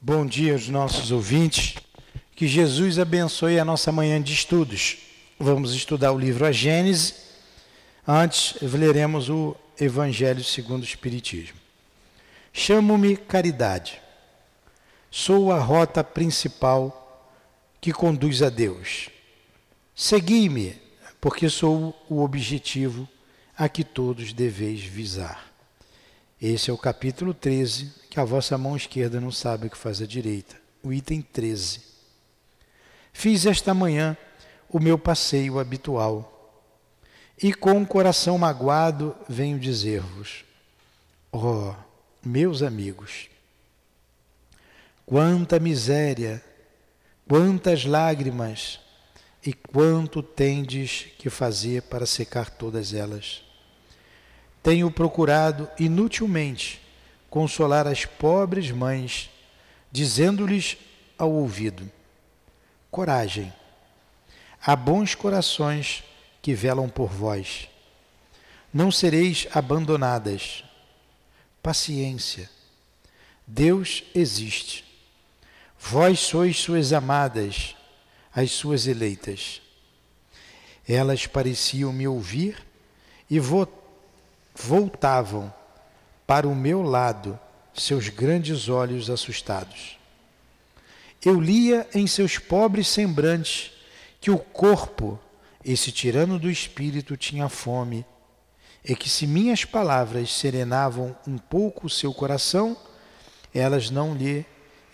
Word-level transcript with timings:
Bom 0.00 0.24
dia 0.24 0.52
aos 0.52 0.68
nossos 0.68 1.10
ouvintes. 1.10 1.74
Que 2.36 2.46
Jesus 2.46 3.00
abençoe 3.00 3.58
a 3.58 3.64
nossa 3.64 3.90
manhã 3.90 4.22
de 4.22 4.32
estudos. 4.32 4.98
Vamos 5.40 5.74
estudar 5.74 6.12
o 6.12 6.18
livro 6.18 6.46
A 6.46 6.52
Gênese. 6.52 7.14
Antes, 8.06 8.54
leremos 8.62 9.28
o 9.28 9.56
Evangelho 9.78 10.44
segundo 10.44 10.82
o 10.82 10.84
Espiritismo. 10.84 11.56
Chamo-me 12.52 13.16
Caridade. 13.16 14.00
Sou 15.10 15.50
a 15.50 15.58
rota 15.58 16.04
principal 16.04 17.34
que 17.80 17.92
conduz 17.92 18.40
a 18.40 18.50
Deus. 18.50 19.10
Segui-me, 19.96 20.80
porque 21.20 21.48
sou 21.48 22.00
o 22.08 22.22
objetivo 22.22 23.08
a 23.56 23.68
que 23.68 23.82
todos 23.82 24.32
deveis 24.32 24.80
visar. 24.80 25.47
Esse 26.40 26.70
é 26.70 26.72
o 26.72 26.78
capítulo 26.78 27.34
13, 27.34 27.92
que 28.08 28.20
a 28.20 28.24
vossa 28.24 28.56
mão 28.56 28.76
esquerda 28.76 29.20
não 29.20 29.32
sabe 29.32 29.66
o 29.66 29.70
que 29.70 29.76
faz 29.76 30.00
a 30.00 30.06
direita. 30.06 30.54
O 30.84 30.92
item 30.92 31.20
13. 31.20 31.80
Fiz 33.12 33.44
esta 33.44 33.74
manhã 33.74 34.16
o 34.68 34.78
meu 34.78 34.96
passeio 34.96 35.58
habitual 35.58 36.62
e 37.42 37.52
com 37.52 37.82
o 37.82 37.86
coração 37.86 38.38
magoado 38.38 39.16
venho 39.28 39.58
dizer-vos: 39.58 40.44
Ó, 41.32 41.70
oh, 41.70 41.74
meus 42.24 42.62
amigos, 42.62 43.28
quanta 45.04 45.58
miséria, 45.58 46.40
quantas 47.26 47.84
lágrimas 47.84 48.78
e 49.44 49.52
quanto 49.52 50.22
tendes 50.22 51.08
que 51.18 51.28
fazer 51.28 51.82
para 51.82 52.06
secar 52.06 52.48
todas 52.48 52.94
elas 52.94 53.47
tenho 54.62 54.90
procurado 54.90 55.68
inutilmente 55.78 56.80
consolar 57.30 57.86
as 57.86 58.04
pobres 58.04 58.70
mães, 58.70 59.30
dizendo-lhes 59.90 60.76
ao 61.16 61.30
ouvido: 61.30 61.90
Coragem, 62.90 63.52
há 64.60 64.74
bons 64.74 65.14
corações 65.14 66.02
que 66.40 66.54
velam 66.54 66.88
por 66.88 67.08
vós. 67.08 67.68
Não 68.72 68.90
sereis 68.90 69.46
abandonadas. 69.52 70.64
Paciência. 71.62 72.48
Deus 73.46 74.04
existe. 74.14 74.84
Vós 75.78 76.20
sois 76.20 76.56
suas 76.58 76.92
amadas, 76.92 77.74
as 78.34 78.50
suas 78.50 78.86
eleitas. 78.86 79.62
Elas 80.86 81.26
pareciam 81.26 81.92
me 81.92 82.06
ouvir 82.06 82.66
e 83.28 83.38
votar 83.38 83.77
voltavam 84.58 85.52
para 86.26 86.46
o 86.46 86.54
meu 86.54 86.82
lado 86.82 87.38
seus 87.72 88.08
grandes 88.08 88.68
olhos 88.68 89.08
assustados. 89.08 89.98
Eu 91.24 91.40
lia 91.40 91.88
em 91.94 92.06
seus 92.06 92.38
pobres 92.38 92.88
sembrantes 92.88 93.72
que 94.20 94.30
o 94.30 94.38
corpo, 94.38 95.18
esse 95.64 95.92
tirano 95.92 96.38
do 96.38 96.50
espírito, 96.50 97.16
tinha 97.16 97.48
fome, 97.48 98.04
e 98.84 98.94
que 98.94 99.08
se 99.08 99.26
minhas 99.26 99.64
palavras 99.64 100.32
serenavam 100.32 101.16
um 101.26 101.38
pouco 101.38 101.86
o 101.86 101.90
seu 101.90 102.12
coração, 102.12 102.76
elas 103.54 103.90
não 103.90 104.14
lhe 104.14 104.44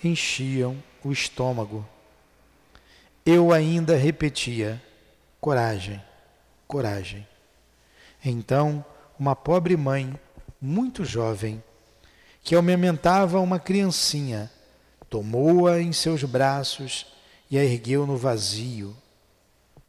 enchiam 0.02 0.82
o 1.02 1.12
estômago. 1.12 1.86
Eu 3.24 3.52
ainda 3.52 3.96
repetia: 3.96 4.82
coragem, 5.40 6.02
coragem. 6.66 7.26
Então, 8.24 8.84
uma 9.18 9.36
pobre 9.36 9.76
mãe, 9.76 10.18
muito 10.60 11.04
jovem, 11.04 11.62
que 12.42 12.54
amamentava 12.54 13.40
uma 13.40 13.58
criancinha, 13.58 14.50
tomou-a 15.08 15.80
em 15.80 15.92
seus 15.92 16.24
braços 16.24 17.06
e 17.50 17.58
a 17.58 17.64
ergueu 17.64 18.06
no 18.06 18.16
vazio, 18.16 18.96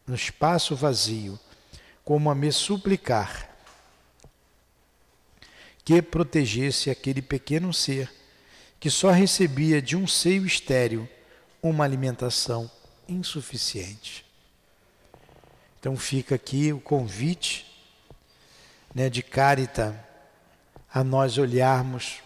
no 0.05 0.15
espaço 0.15 0.75
vazio, 0.75 1.39
como 2.03 2.29
a 2.29 2.35
me 2.35 2.51
suplicar 2.51 3.55
que 5.85 6.01
protegesse 6.01 6.89
aquele 6.89 7.21
pequeno 7.21 7.71
ser 7.71 8.11
que 8.79 8.89
só 8.89 9.11
recebia 9.11 9.79
de 9.79 9.95
um 9.95 10.07
seio 10.07 10.45
estéril 10.45 11.07
uma 11.61 11.83
alimentação 11.83 12.69
insuficiente. 13.07 14.25
Então 15.79 15.95
fica 15.95 16.35
aqui 16.35 16.73
o 16.73 16.79
convite 16.79 17.64
né, 18.95 19.09
de 19.09 19.21
carita 19.21 19.93
a 20.91 21.03
nós 21.03 21.37
olharmos 21.37 22.19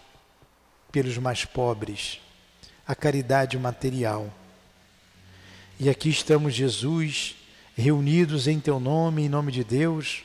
pelos 0.92 1.18
mais 1.18 1.44
pobres, 1.44 2.20
a 2.86 2.94
caridade 2.94 3.58
material. 3.58 4.32
E 5.80 5.90
aqui 5.90 6.08
estamos, 6.08 6.54
Jesus, 6.54 7.34
reunidos 7.76 8.46
em 8.46 8.60
Teu 8.60 8.78
nome, 8.78 9.22
em 9.22 9.28
nome 9.28 9.50
de 9.50 9.64
Deus, 9.64 10.22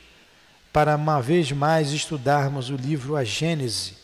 para 0.72 0.94
uma 0.94 1.20
vez 1.20 1.50
mais 1.50 1.90
estudarmos 1.90 2.70
o 2.70 2.76
livro 2.76 3.16
A 3.16 3.24
Gênese, 3.24 3.94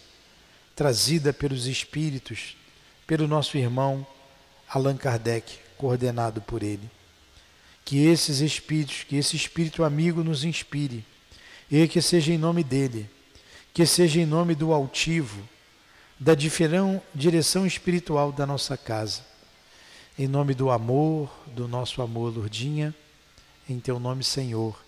trazida 0.75 1.33
pelos 1.33 1.67
Espíritos, 1.69 2.57
pelo 3.07 3.29
nosso 3.29 3.57
irmão 3.57 4.05
Allan 4.69 4.97
Kardec, 4.97 5.59
coordenado 5.77 6.41
por 6.41 6.65
ele. 6.65 6.91
Que 7.85 8.05
esses 8.07 8.41
Espíritos, 8.41 9.05
que 9.05 9.17
esse 9.17 9.37
Espírito 9.37 9.85
amigo 9.85 10.25
nos 10.25 10.43
inspire 10.43 11.05
e 11.73 11.89
que 11.89 12.03
seja 12.03 12.31
em 12.31 12.37
nome 12.37 12.63
dele, 12.63 13.09
que 13.73 13.87
seja 13.87 14.21
em 14.21 14.27
nome 14.27 14.55
do 14.55 14.75
altivo, 14.75 15.49
da 16.21 16.35
direção 16.35 17.67
espiritual 17.67 18.31
da 18.31 18.45
nossa 18.45 18.77
casa. 18.77 19.25
Em 20.19 20.29
nome 20.29 20.53
do 20.53 20.71
amor, 20.71 21.33
do 21.47 21.67
nosso 21.67 22.03
amor, 22.03 22.37
Lourdinha, 22.37 22.95
em 23.67 23.81
teu 23.81 23.99
nome, 23.99 24.23
Senhor. 24.23 24.79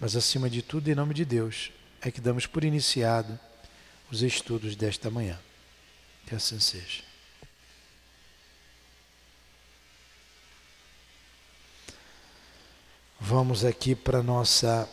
Mas 0.00 0.16
acima 0.16 0.50
de 0.50 0.60
tudo, 0.60 0.90
em 0.90 0.94
nome 0.94 1.14
de 1.14 1.24
Deus, 1.24 1.70
é 2.02 2.10
que 2.10 2.20
damos 2.20 2.46
por 2.46 2.64
iniciado 2.64 3.38
os 4.10 4.20
estudos 4.20 4.74
desta 4.74 5.08
manhã. 5.10 5.38
Que 6.26 6.34
assim 6.34 6.58
seja. 6.58 7.04
Vamos 13.20 13.64
aqui 13.64 13.94
para 13.94 14.20
nossa 14.20 14.88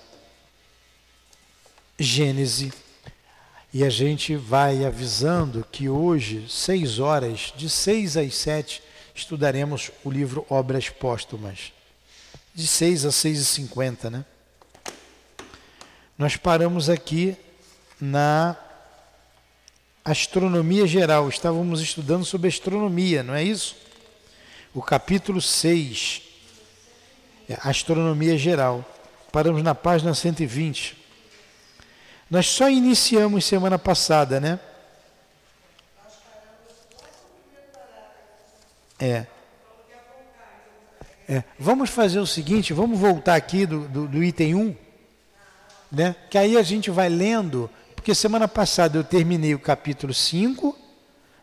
Gênese. 2.00 2.74
E 3.74 3.84
a 3.84 3.90
gente 3.90 4.36
vai 4.36 4.86
avisando 4.86 5.66
que 5.72 5.90
hoje, 5.90 6.46
seis 6.50 7.00
horas, 7.00 7.54
de 7.56 7.70
seis 7.70 8.16
às 8.16 8.36
sete, 8.36 8.82
estudaremos 9.14 9.92
o 10.04 10.10
livro 10.10 10.46
Obras 10.50 10.90
Póstumas. 10.90 11.74
De 12.54 12.66
seis 12.66 13.06
a 13.06 13.12
seis 13.12 13.40
e 13.40 13.46
cinquenta, 13.46 14.10
né? 14.10 14.24
Nós 16.18 16.38
paramos 16.38 16.90
aqui 16.90 17.36
na 18.00 18.56
astronomia 20.04 20.88
geral. 20.88 21.28
Estávamos 21.28 21.82
estudando 21.82 22.24
sobre 22.24 22.48
astronomia, 22.48 23.24
não 23.24 23.34
é 23.34 23.44
isso? 23.44 23.76
O 24.74 24.82
capítulo 24.82 25.42
6, 25.42 26.22
é 27.50 27.58
astronomia 27.64 28.38
geral. 28.38 28.84
Paramos 29.32 29.64
na 29.64 29.74
página 29.74 30.14
120. 30.14 31.05
Nós 32.30 32.48
só 32.48 32.70
iniciamos 32.70 33.46
semana 33.46 33.78
passada, 33.78 34.40
né? 34.40 34.60
É. 39.00 39.26
é. 41.30 41.44
Vamos 41.60 41.90
fazer 41.90 42.20
o 42.20 42.26
seguinte, 42.26 42.74
vamos 42.74 42.98
voltar 42.98 43.36
aqui 43.36 43.66
do, 43.66 43.88
do, 43.88 44.08
do 44.08 44.24
item 44.24 44.56
1, 44.56 44.76
né? 45.92 46.16
que 46.30 46.38
aí 46.38 46.58
a 46.58 46.64
gente 46.64 46.90
vai 46.90 47.10
lendo, 47.10 47.70
porque 47.96 48.16
semana 48.16 48.48
passada 48.48 48.98
eu 48.98 49.04
terminei 49.04 49.54
o 49.54 49.60
capítulo 49.60 50.14
5, 50.14 50.78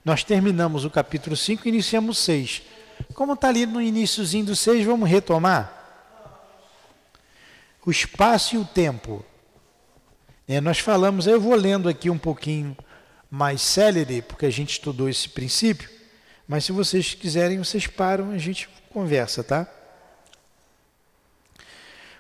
nós 0.05 0.25
terminamos 0.25 0.85
o 0.85 0.91
capítulo 0.91 1.37
5 1.37 1.63
e 1.65 1.69
iniciamos 1.69 2.19
6. 2.19 2.63
Como 3.15 3.35
está 3.35 3.49
ali 3.49 3.67
no 3.67 3.81
iníciozinho 3.81 4.47
do 4.47 4.57
6, 4.57 4.85
vamos 4.85 5.09
retomar? 5.09 5.79
O 7.85 7.91
espaço 7.91 8.57
e 8.57 8.59
o 8.59 8.65
tempo. 8.65 9.25
É, 10.49 10.61
nós 10.61 10.79
falamos, 10.79 11.27
eu 11.27 11.41
vou 11.41 11.55
lendo 11.55 11.89
aqui 11.89 12.11
um 12.11 12.19
pouquinho 12.19 12.77
mais 13.31 13.63
célere, 13.63 14.23
porque 14.23 14.45
a 14.45 14.51
gente 14.51 14.73
estudou 14.73 15.09
esse 15.09 15.29
princípio, 15.29 15.89
mas 16.47 16.65
se 16.65 16.73
vocês 16.73 17.15
quiserem, 17.15 17.59
vocês 17.59 17.87
param, 17.87 18.31
a 18.31 18.39
gente 18.39 18.69
conversa, 18.91 19.43
tá? 19.43 19.67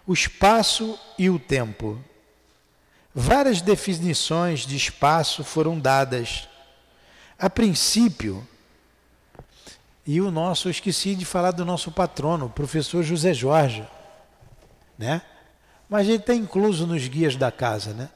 O 0.06 0.12
espaço 0.12 0.98
e 1.18 1.28
o 1.28 1.38
tempo. 1.38 2.02
Várias 3.14 3.60
definições 3.60 4.60
de 4.60 4.76
espaço 4.76 5.44
foram 5.44 5.78
dadas. 5.78 6.48
A 7.38 7.50
princípio, 7.50 8.46
e 10.06 10.20
o 10.20 10.30
nosso, 10.30 10.68
eu 10.68 10.70
esqueci 10.70 11.14
de 11.14 11.24
falar 11.24 11.50
do 11.50 11.64
nosso 11.64 11.92
patrono, 11.92 12.46
o 12.46 12.50
professor 12.50 13.02
José 13.02 13.34
Jorge, 13.34 13.86
né? 14.96 15.22
Mas 15.92 16.08
ele 16.08 16.16
está 16.16 16.34
incluso 16.34 16.86
nos 16.86 17.06
guias 17.06 17.36
da 17.36 17.52
casa, 17.52 17.92
né? 17.92 18.08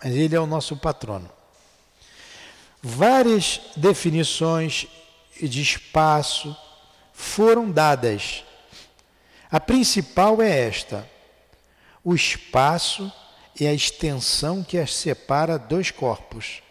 mas 0.00 0.14
ele 0.14 0.36
é 0.36 0.38
o 0.38 0.46
nosso 0.46 0.76
patrono. 0.76 1.28
Várias 2.80 3.60
definições 3.74 4.86
de 5.42 5.60
espaço 5.60 6.56
foram 7.12 7.68
dadas. 7.68 8.44
A 9.50 9.58
principal 9.58 10.40
é 10.40 10.68
esta: 10.68 11.04
o 12.04 12.14
espaço 12.14 13.12
é 13.60 13.66
a 13.66 13.74
extensão 13.74 14.62
que 14.62 14.78
as 14.78 14.94
separa 14.94 15.58
dos 15.58 15.90
corpos. 15.90 16.62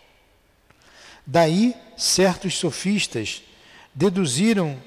Daí, 1.28 1.76
certos 1.98 2.58
sofistas 2.58 3.44
deduziram 3.94 4.82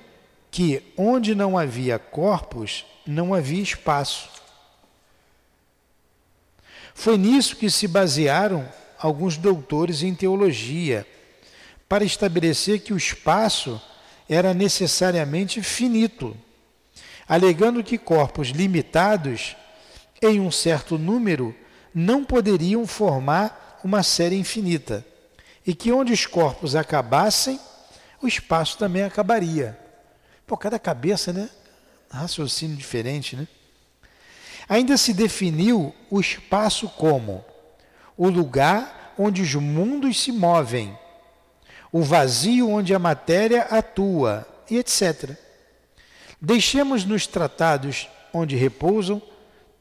que 0.51 0.83
onde 0.97 1.35
não 1.35 1.59
havia 1.59 1.99
corpos, 1.99 2.87
não 3.07 3.35
havia 3.35 3.63
espaço. 3.63 4.46
Foi 6.97 7.19
nisso 7.19 7.57
que 7.57 7.71
se 7.71 7.87
basearam 7.87 8.67
alguns 8.99 9.37
doutores 9.37 10.03
em 10.03 10.15
teologia, 10.15 11.07
para 11.87 12.03
estabelecer 12.03 12.81
que 12.81 12.93
o 12.93 12.97
espaço 12.97 13.81
era 14.29 14.55
necessariamente 14.55 15.63
finito, 15.63 16.35
alegando 17.29 17.85
que 17.85 17.99
corpos 17.99 18.49
limitados 18.49 19.55
em 20.23 20.41
um 20.41 20.51
certo 20.51 20.97
número 20.99 21.55
não 21.95 22.25
poderiam 22.25 22.87
formar 22.87 23.79
uma 23.85 24.03
série 24.03 24.37
infinita, 24.37 25.05
e 25.67 25.75
que 25.75 25.93
onde 25.93 26.15
os 26.15 26.25
corpos 26.25 26.75
acabassem, 26.75 27.61
o 28.23 28.27
espaço 28.27 28.79
também 28.79 29.03
acabaria. 29.03 29.79
Pô, 30.47 30.57
cada 30.57 30.79
cabeça, 30.79 31.31
né? 31.31 31.51
Raciocínio 32.11 32.75
diferente, 32.75 33.37
né? 33.37 33.47
Ainda 34.69 34.97
se 34.97 35.13
definiu 35.13 35.95
o 36.11 36.21
espaço 36.21 36.89
como 36.89 37.45
o 38.17 38.29
lugar 38.29 39.15
onde 39.19 39.43
os 39.43 39.55
mundos 39.55 40.21
se 40.21 40.33
movem, 40.33 40.97
o 41.93 42.03
vazio 42.03 42.71
onde 42.71 42.95
a 42.95 42.99
matéria 42.99 43.63
atua, 43.63 44.47
e 44.69 44.77
etc. 44.77 45.31
Deixemos 46.41 47.05
nos 47.05 47.27
tratados 47.27 48.09
onde 48.33 48.57
repousam 48.57 49.23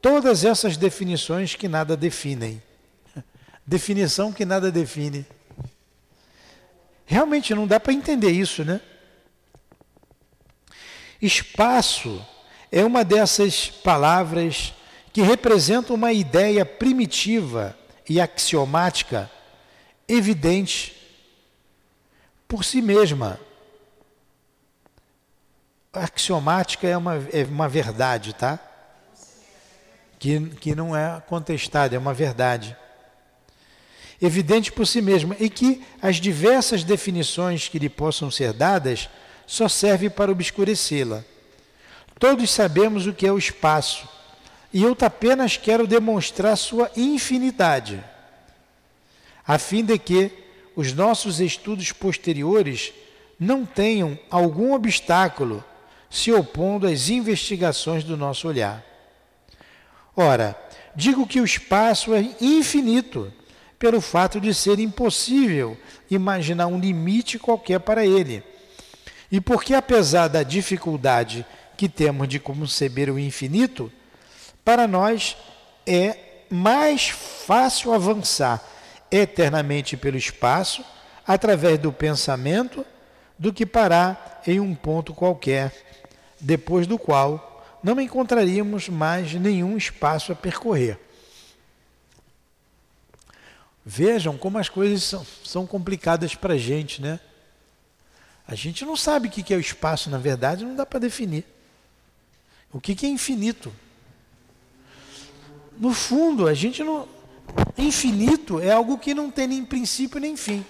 todas 0.00 0.44
essas 0.44 0.76
definições 0.76 1.54
que 1.54 1.68
nada 1.68 1.96
definem. 1.96 2.62
Definição 3.66 4.32
que 4.32 4.44
nada 4.44 4.70
define. 4.70 5.26
Realmente 7.04 7.54
não 7.54 7.66
dá 7.66 7.78
para 7.78 7.92
entender 7.92 8.30
isso, 8.30 8.64
né? 8.64 8.80
Espaço 11.20 12.24
é 12.76 12.84
uma 12.84 13.02
dessas 13.02 13.70
palavras 13.70 14.74
que 15.10 15.22
representa 15.22 15.94
uma 15.94 16.12
ideia 16.12 16.62
primitiva 16.62 17.74
e 18.06 18.20
axiomática 18.20 19.30
evidente 20.06 20.94
por 22.46 22.62
si 22.62 22.82
mesma. 22.82 23.40
axiomática 25.90 26.86
é 26.86 26.94
uma, 26.94 27.14
é 27.32 27.44
uma 27.44 27.66
verdade, 27.66 28.34
tá? 28.34 28.58
Que, 30.18 30.38
que 30.60 30.74
não 30.74 30.94
é 30.94 31.18
contestada, 31.26 31.96
é 31.96 31.98
uma 31.98 32.12
verdade. 32.12 32.76
Evidente 34.20 34.70
por 34.70 34.86
si 34.86 35.00
mesma 35.00 35.34
e 35.40 35.48
que 35.48 35.82
as 36.02 36.16
diversas 36.16 36.84
definições 36.84 37.68
que 37.70 37.78
lhe 37.78 37.88
possam 37.88 38.30
ser 38.30 38.52
dadas 38.52 39.08
só 39.46 39.66
servem 39.66 40.10
para 40.10 40.30
obscurecê-la. 40.30 41.24
Todos 42.18 42.50
sabemos 42.50 43.06
o 43.06 43.12
que 43.12 43.26
é 43.26 43.32
o 43.32 43.38
espaço 43.38 44.08
e 44.72 44.82
eu 44.82 44.96
apenas 45.00 45.56
quero 45.56 45.86
demonstrar 45.86 46.56
sua 46.56 46.90
infinidade, 46.96 48.02
a 49.46 49.58
fim 49.58 49.84
de 49.84 49.98
que 49.98 50.30
os 50.74 50.92
nossos 50.92 51.40
estudos 51.40 51.92
posteriores 51.92 52.92
não 53.38 53.64
tenham 53.64 54.18
algum 54.30 54.74
obstáculo 54.74 55.64
se 56.10 56.32
opondo 56.32 56.86
às 56.86 57.08
investigações 57.08 58.02
do 58.02 58.16
nosso 58.16 58.48
olhar. 58.48 58.84
Ora, 60.14 60.58
digo 60.94 61.26
que 61.26 61.40
o 61.40 61.44
espaço 61.44 62.14
é 62.14 62.34
infinito, 62.40 63.32
pelo 63.78 64.00
fato 64.00 64.40
de 64.40 64.54
ser 64.54 64.78
impossível 64.78 65.76
imaginar 66.10 66.66
um 66.66 66.78
limite 66.78 67.38
qualquer 67.38 67.80
para 67.80 68.06
ele. 68.06 68.42
E 69.30 69.40
porque, 69.40 69.74
apesar 69.74 70.28
da 70.28 70.42
dificuldade 70.42 71.44
que 71.76 71.88
temos 71.88 72.28
de 72.28 72.40
conceber 72.40 73.10
o 73.10 73.18
infinito, 73.18 73.92
para 74.64 74.86
nós 74.88 75.36
é 75.86 76.44
mais 76.50 77.08
fácil 77.08 77.92
avançar 77.92 78.62
eternamente 79.10 79.96
pelo 79.96 80.16
espaço 80.16 80.84
através 81.26 81.78
do 81.78 81.92
pensamento 81.92 82.84
do 83.38 83.52
que 83.52 83.66
parar 83.66 84.42
em 84.46 84.60
um 84.60 84.74
ponto 84.74 85.12
qualquer, 85.12 85.72
depois 86.40 86.86
do 86.86 86.98
qual 86.98 87.64
não 87.82 88.00
encontraríamos 88.00 88.88
mais 88.88 89.32
nenhum 89.34 89.76
espaço 89.76 90.32
a 90.32 90.34
percorrer. 90.34 90.98
Vejam 93.84 94.36
como 94.36 94.58
as 94.58 94.68
coisas 94.68 95.04
são, 95.04 95.24
são 95.44 95.66
complicadas 95.66 96.34
para 96.34 96.54
a 96.54 96.58
gente, 96.58 97.00
né? 97.00 97.20
A 98.48 98.54
gente 98.54 98.84
não 98.84 98.96
sabe 98.96 99.28
o 99.28 99.30
que 99.30 99.52
é 99.52 99.56
o 99.56 99.60
espaço, 99.60 100.08
na 100.10 100.18
verdade, 100.18 100.64
não 100.64 100.74
dá 100.74 100.86
para 100.86 100.98
definir. 100.98 101.44
O 102.72 102.80
que 102.80 103.06
é 103.06 103.08
infinito? 103.08 103.72
no 105.78 105.92
fundo, 105.92 106.46
a 106.46 106.54
gente 106.54 106.82
não. 106.82 107.08
Infinito 107.78 108.60
é 108.60 108.70
algo 108.70 108.98
que 108.98 109.14
não 109.14 109.30
tem 109.30 109.46
nem 109.46 109.64
princípio 109.64 110.20
nem 110.20 110.36
fim. 110.36 110.64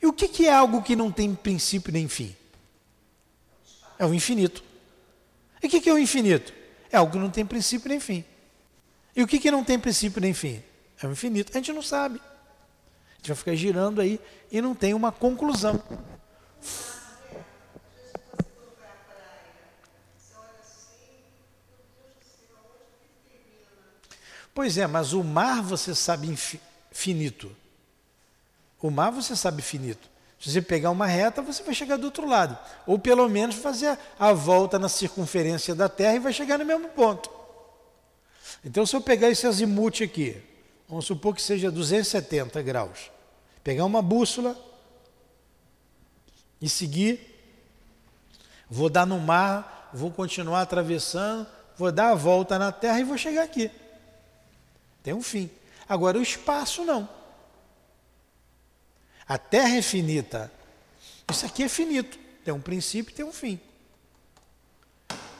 E 0.00 0.06
o 0.06 0.12
que, 0.12 0.28
que 0.28 0.46
é 0.46 0.52
algo 0.52 0.82
que 0.82 0.94
não 0.94 1.10
tem 1.10 1.34
princípio 1.34 1.92
nem 1.92 2.08
fim? 2.08 2.34
É 3.98 4.06
o 4.06 4.14
infinito. 4.14 4.62
E 5.62 5.66
o 5.66 5.70
que, 5.70 5.80
que 5.80 5.88
é 5.88 5.92
o 5.92 5.98
infinito? 5.98 6.52
É 6.90 6.96
algo 6.96 7.12
que 7.12 7.18
não 7.18 7.30
tem 7.30 7.44
princípio 7.44 7.88
nem 7.88 7.98
fim. 7.98 8.24
E 9.16 9.22
o 9.22 9.26
que, 9.26 9.38
que 9.38 9.50
não 9.50 9.64
tem 9.64 9.78
princípio 9.78 10.20
nem 10.20 10.34
fim? 10.34 10.62
É 11.02 11.06
o 11.06 11.12
infinito. 11.12 11.50
A 11.52 11.56
gente 11.58 11.72
não 11.72 11.82
sabe. 11.82 12.20
A 12.20 13.16
gente 13.16 13.28
vai 13.28 13.36
ficar 13.36 13.54
girando 13.54 14.00
aí 14.00 14.20
e 14.52 14.60
não 14.60 14.74
tem 14.74 14.94
uma 14.94 15.10
conclusão. 15.10 15.82
Pois 24.54 24.78
é, 24.78 24.86
mas 24.86 25.12
o 25.12 25.24
mar 25.24 25.60
você 25.62 25.94
sabe 25.94 26.28
infinito. 26.28 27.54
O 28.80 28.90
mar 28.90 29.10
você 29.10 29.34
sabe 29.34 29.60
finito. 29.60 30.08
Se 30.38 30.50
você 30.50 30.62
pegar 30.62 30.90
uma 30.90 31.06
reta, 31.06 31.42
você 31.42 31.62
vai 31.62 31.74
chegar 31.74 31.96
do 31.96 32.04
outro 32.04 32.28
lado. 32.28 32.56
Ou 32.86 32.98
pelo 32.98 33.28
menos 33.28 33.56
fazer 33.56 33.98
a 34.18 34.32
volta 34.32 34.78
na 34.78 34.88
circunferência 34.88 35.74
da 35.74 35.88
Terra 35.88 36.14
e 36.14 36.18
vai 36.18 36.32
chegar 36.32 36.58
no 36.58 36.64
mesmo 36.64 36.88
ponto. 36.90 37.30
Então, 38.64 38.86
se 38.86 38.94
eu 38.94 39.00
pegar 39.00 39.28
esse 39.28 39.46
azimuth 39.46 40.02
aqui, 40.02 40.40
vamos 40.88 41.06
supor 41.06 41.34
que 41.34 41.42
seja 41.42 41.70
270 41.70 42.62
graus, 42.62 43.10
pegar 43.62 43.84
uma 43.84 44.02
bússola 44.02 44.56
e 46.60 46.68
seguir, 46.68 47.20
vou 48.70 48.88
dar 48.88 49.06
no 49.06 49.18
mar, 49.18 49.90
vou 49.92 50.10
continuar 50.10 50.62
atravessando, 50.62 51.46
vou 51.76 51.90
dar 51.90 52.10
a 52.10 52.14
volta 52.14 52.58
na 52.58 52.70
Terra 52.70 53.00
e 53.00 53.04
vou 53.04 53.18
chegar 53.18 53.42
aqui. 53.42 53.70
Tem 55.04 55.12
um 55.12 55.22
fim. 55.22 55.48
Agora, 55.86 56.18
o 56.18 56.22
espaço 56.22 56.82
não. 56.82 57.08
A 59.28 59.38
Terra 59.38 59.76
é 59.76 59.82
finita. 59.82 60.50
Isso 61.30 61.46
aqui 61.46 61.62
é 61.62 61.68
finito. 61.68 62.18
Tem 62.42 62.52
um 62.52 62.60
princípio 62.60 63.14
tem 63.14 63.24
um 63.24 63.32
fim. 63.32 63.60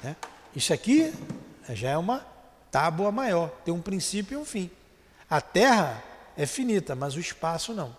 Né? 0.03 0.15
Isso 0.55 0.73
aqui 0.73 1.13
já 1.71 1.91
é 1.91 1.99
uma 1.99 2.21
tábua 2.71 3.11
maior. 3.11 3.49
Tem 3.65 3.73
um 3.73 3.81
princípio 3.81 4.39
e 4.39 4.41
um 4.41 4.45
fim. 4.45 4.71
A 5.29 5.41
Terra 5.41 6.05
é 6.37 6.47
finita, 6.47 6.95
mas 6.95 7.15
o 7.17 7.21
espaço 7.21 7.73
não. 7.73 7.97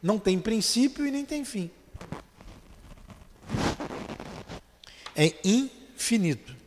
Não 0.00 0.18
tem 0.18 0.38
princípio 0.38 1.04
e 1.04 1.10
nem 1.10 1.24
tem 1.24 1.44
fim. 1.44 1.68
É 5.16 5.34
infinito. 5.44 6.61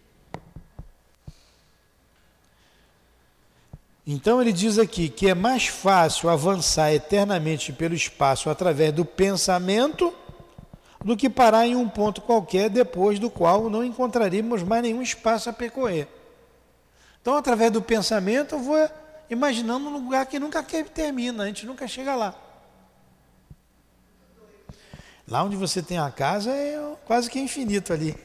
Então 4.07 4.39
ele 4.39 4.53
diz 4.53 4.77
aqui 4.77 5.09
que 5.09 5.27
é 5.27 5.33
mais 5.33 5.65
fácil 5.65 6.29
avançar 6.29 6.93
eternamente 6.93 7.73
pelo 7.73 7.95
espaço 7.95 8.49
através 8.49 8.93
do 8.93 9.03
pensamento 9.03 10.13
do 11.03 11.17
que 11.17 11.29
parar 11.29 11.65
em 11.67 11.75
um 11.75 11.89
ponto 11.89 12.21
qualquer 12.21 12.69
depois 12.69 13.19
do 13.19 13.29
qual 13.29 13.69
não 13.69 13.83
encontraríamos 13.83 14.61
mais 14.63 14.83
nenhum 14.83 15.01
espaço 15.01 15.49
a 15.49 15.53
percorrer. 15.53 16.07
Então, 17.21 17.35
através 17.35 17.71
do 17.71 17.81
pensamento, 17.81 18.55
eu 18.55 18.59
vou 18.59 18.89
imaginando 19.29 19.87
um 19.87 19.93
lugar 19.93 20.25
que 20.27 20.37
nunca 20.37 20.61
termina, 20.63 21.43
a 21.43 21.47
gente 21.47 21.65
nunca 21.65 21.87
chega 21.87 22.15
lá. 22.15 22.35
Lá 25.27 25.43
onde 25.43 25.55
você 25.55 25.81
tem 25.81 25.97
a 25.97 26.11
casa 26.11 26.51
é 26.51 26.95
quase 27.05 27.29
que 27.29 27.39
infinito 27.39 27.91
ali. 27.91 28.15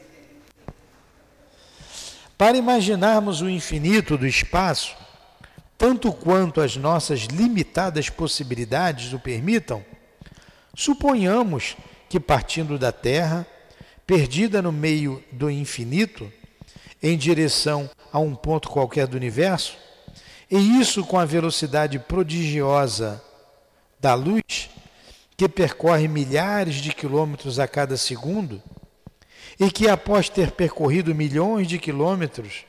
Para 2.37 2.57
imaginarmos 2.57 3.41
o 3.41 3.49
infinito 3.49 4.17
do 4.17 4.27
espaço, 4.27 4.95
tanto 5.81 6.13
quanto 6.13 6.61
as 6.61 6.77
nossas 6.77 7.21
limitadas 7.21 8.07
possibilidades 8.07 9.13
o 9.13 9.19
permitam, 9.19 9.83
suponhamos 10.75 11.75
que 12.07 12.19
partindo 12.19 12.77
da 12.77 12.91
Terra, 12.91 13.47
perdida 14.05 14.61
no 14.61 14.71
meio 14.71 15.23
do 15.31 15.49
infinito, 15.49 16.31
em 17.01 17.17
direção 17.17 17.89
a 18.13 18.19
um 18.19 18.35
ponto 18.35 18.69
qualquer 18.69 19.07
do 19.07 19.17
universo, 19.17 19.75
e 20.51 20.79
isso 20.79 21.03
com 21.03 21.17
a 21.17 21.25
velocidade 21.25 21.97
prodigiosa 21.97 23.19
da 23.99 24.13
luz, 24.13 24.69
que 25.35 25.49
percorre 25.49 26.07
milhares 26.07 26.75
de 26.75 26.93
quilômetros 26.93 27.57
a 27.57 27.67
cada 27.67 27.97
segundo, 27.97 28.61
e 29.59 29.71
que 29.71 29.89
após 29.89 30.29
ter 30.29 30.51
percorrido 30.51 31.15
milhões 31.15 31.67
de 31.67 31.79
quilômetros, 31.79 32.65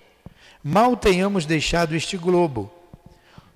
mal 0.64 0.96
tenhamos 0.96 1.44
deixado 1.44 1.94
este 1.94 2.16
globo, 2.16 2.72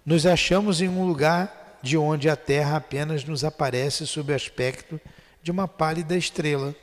nos 0.06 0.24
achamos 0.24 0.80
em 0.80 0.88
um 0.88 1.04
lugar 1.04 1.80
de 1.82 1.98
onde 1.98 2.28
a 2.30 2.36
Terra 2.36 2.76
apenas 2.76 3.24
nos 3.24 3.42
aparece 3.42 4.06
sob 4.06 4.32
o 4.32 4.36
aspecto 4.36 5.00
de 5.42 5.50
uma 5.50 5.66
pálida 5.66 6.16
estrela. 6.16 6.74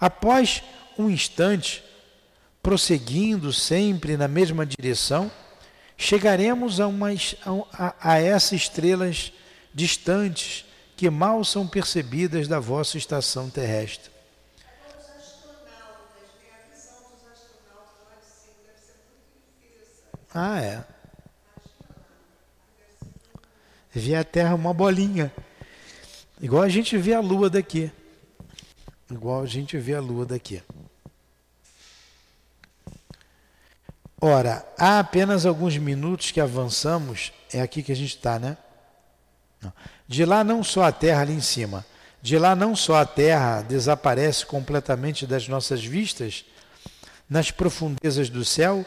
Após 0.00 0.62
um 0.98 1.10
instante, 1.10 1.84
prosseguindo 2.62 3.52
sempre 3.52 4.16
na 4.16 4.26
mesma 4.26 4.64
direção, 4.64 5.30
chegaremos 5.94 6.80
a, 6.80 6.86
umas, 6.86 7.36
a, 7.72 7.94
a 8.00 8.18
essas 8.18 8.52
estrelas 8.52 9.30
distantes 9.74 10.64
que 10.96 11.10
mal 11.10 11.44
são 11.44 11.68
percebidas 11.68 12.48
da 12.48 12.58
vossa 12.58 12.96
estação 12.96 13.50
terrestre. 13.50 14.10
Ah, 20.34 20.58
é. 20.62 21.01
Vê 23.94 24.14
a 24.14 24.24
Terra 24.24 24.54
uma 24.54 24.72
bolinha. 24.72 25.32
Igual 26.40 26.62
a 26.62 26.68
gente 26.68 26.96
vê 26.96 27.14
a 27.14 27.20
Lua 27.20 27.50
daqui. 27.50 27.92
Igual 29.10 29.42
a 29.42 29.46
gente 29.46 29.76
vê 29.76 29.94
a 29.94 30.00
Lua 30.00 30.24
daqui. 30.24 30.62
Ora, 34.20 34.64
há 34.78 35.00
apenas 35.00 35.44
alguns 35.44 35.76
minutos 35.76 36.30
que 36.30 36.40
avançamos, 36.40 37.32
é 37.52 37.60
aqui 37.60 37.82
que 37.82 37.90
a 37.90 37.96
gente 37.96 38.16
está, 38.16 38.38
né? 38.38 38.56
De 40.06 40.24
lá 40.24 40.44
não 40.44 40.62
só 40.62 40.84
a 40.84 40.92
terra 40.92 41.22
ali 41.22 41.32
em 41.32 41.40
cima, 41.40 41.84
de 42.22 42.38
lá 42.38 42.54
não 42.54 42.76
só 42.76 42.96
a 42.96 43.04
terra 43.04 43.62
desaparece 43.62 44.46
completamente 44.46 45.26
das 45.26 45.48
nossas 45.48 45.84
vistas, 45.84 46.44
nas 47.28 47.50
profundezas 47.50 48.30
do 48.30 48.44
céu, 48.44 48.86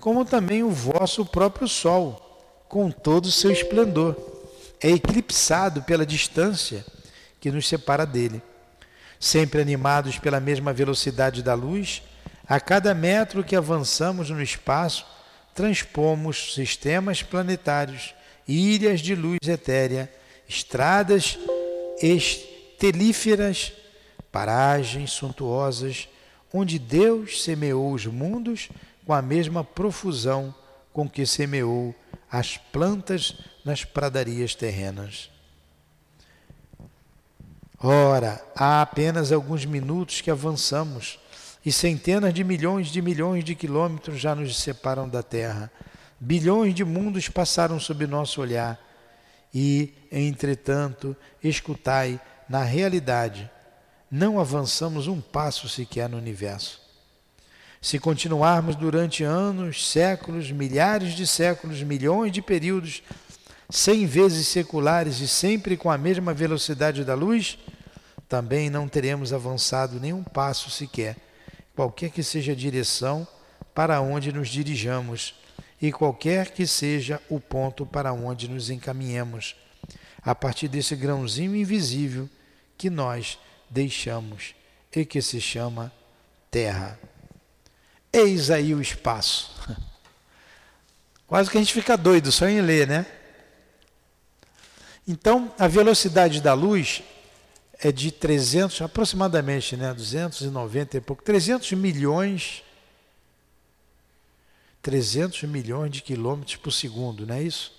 como 0.00 0.24
também 0.24 0.64
o 0.64 0.70
vosso 0.70 1.24
próprio 1.24 1.68
sol, 1.68 2.64
com 2.68 2.90
todo 2.90 3.26
o 3.26 3.30
seu 3.30 3.52
esplendor, 3.52 4.31
é 4.82 4.90
eclipsado 4.90 5.82
pela 5.82 6.04
distância 6.04 6.84
que 7.40 7.50
nos 7.50 7.68
separa 7.68 8.04
dele. 8.04 8.42
Sempre 9.20 9.60
animados 9.60 10.18
pela 10.18 10.40
mesma 10.40 10.72
velocidade 10.72 11.42
da 11.42 11.54
luz, 11.54 12.02
a 12.48 12.58
cada 12.58 12.92
metro 12.92 13.44
que 13.44 13.54
avançamos 13.54 14.30
no 14.30 14.42
espaço, 14.42 15.06
transpomos 15.54 16.54
sistemas 16.54 17.22
planetários, 17.22 18.14
ilhas 18.48 19.00
de 19.00 19.14
luz 19.14 19.38
etérea, 19.46 20.12
estradas 20.48 21.38
estelíferas, 22.02 23.72
paragens 24.32 25.12
suntuosas, 25.12 26.08
onde 26.52 26.78
Deus 26.78 27.44
semeou 27.44 27.92
os 27.92 28.06
mundos 28.06 28.68
com 29.06 29.12
a 29.12 29.22
mesma 29.22 29.62
profusão 29.62 30.54
com 30.92 31.08
que 31.08 31.24
semeou 31.24 31.94
as 32.30 32.56
plantas 32.56 33.36
nas 33.64 33.84
pradarias 33.84 34.54
terrenas. 34.54 35.30
Ora, 37.78 38.44
há 38.54 38.80
apenas 38.80 39.32
alguns 39.32 39.64
minutos 39.64 40.20
que 40.20 40.30
avançamos 40.30 41.18
e 41.64 41.72
centenas 41.72 42.32
de 42.32 42.44
milhões 42.44 42.88
de 42.88 43.02
milhões 43.02 43.44
de 43.44 43.54
quilômetros 43.54 44.20
já 44.20 44.34
nos 44.34 44.56
separam 44.56 45.08
da 45.08 45.22
Terra. 45.22 45.70
Bilhões 46.18 46.74
de 46.74 46.84
mundos 46.84 47.28
passaram 47.28 47.80
sob 47.80 48.06
nosso 48.06 48.40
olhar. 48.40 48.80
E, 49.52 49.92
entretanto, 50.10 51.16
escutai, 51.42 52.20
na 52.48 52.62
realidade, 52.62 53.50
não 54.10 54.38
avançamos 54.38 55.06
um 55.06 55.20
passo 55.20 55.68
sequer 55.68 56.08
no 56.08 56.16
universo. 56.16 56.80
Se 57.80 57.98
continuarmos 57.98 58.76
durante 58.76 59.24
anos, 59.24 59.90
séculos, 59.90 60.52
milhares 60.52 61.14
de 61.14 61.26
séculos, 61.26 61.82
milhões 61.82 62.30
de 62.30 62.40
períodos, 62.40 63.02
cem 63.72 64.06
vezes 64.06 64.46
seculares 64.46 65.20
e 65.20 65.26
sempre 65.26 65.76
com 65.76 65.90
a 65.90 65.98
mesma 65.98 66.32
velocidade 66.34 67.04
da 67.04 67.14
luz, 67.14 67.58
também 68.28 68.70
não 68.70 68.86
teremos 68.86 69.32
avançado 69.32 69.98
nenhum 69.98 70.22
passo 70.22 70.70
sequer 70.70 71.16
qualquer 71.74 72.10
que 72.10 72.22
seja 72.22 72.52
a 72.52 72.56
direção 72.56 73.26
para 73.74 74.00
onde 74.00 74.32
nos 74.32 74.48
dirijamos 74.48 75.34
e 75.80 75.90
qualquer 75.90 76.50
que 76.50 76.66
seja 76.66 77.20
o 77.28 77.40
ponto 77.40 77.84
para 77.84 78.12
onde 78.12 78.48
nos 78.48 78.70
encaminhemos, 78.70 79.56
a 80.22 80.34
partir 80.34 80.68
desse 80.68 80.94
grãozinho 80.94 81.56
invisível 81.56 82.28
que 82.78 82.88
nós 82.88 83.38
deixamos 83.68 84.54
e 84.94 85.04
que 85.04 85.20
se 85.20 85.40
chama 85.40 85.92
terra. 86.50 86.98
Eis 88.12 88.50
aí 88.50 88.74
o 88.74 88.80
espaço. 88.80 89.50
Quase 91.26 91.50
que 91.50 91.56
a 91.56 91.60
gente 91.60 91.72
fica 91.72 91.96
doido 91.96 92.30
só 92.30 92.46
em 92.46 92.60
ler, 92.60 92.86
né? 92.86 93.06
Então, 95.06 95.52
a 95.58 95.66
velocidade 95.66 96.40
da 96.40 96.54
luz 96.54 97.02
é 97.78 97.90
de 97.90 98.12
300, 98.12 98.82
aproximadamente, 98.82 99.76
né, 99.76 99.92
290 99.92 100.96
e 100.96 101.00
pouco, 101.00 101.22
300 101.22 101.72
milhões 101.72 102.62
300 104.82 105.44
milhões 105.44 105.92
de 105.92 106.02
quilômetros 106.02 106.56
por 106.56 106.72
segundo, 106.72 107.24
não 107.24 107.36
é 107.36 107.42
isso? 107.42 107.72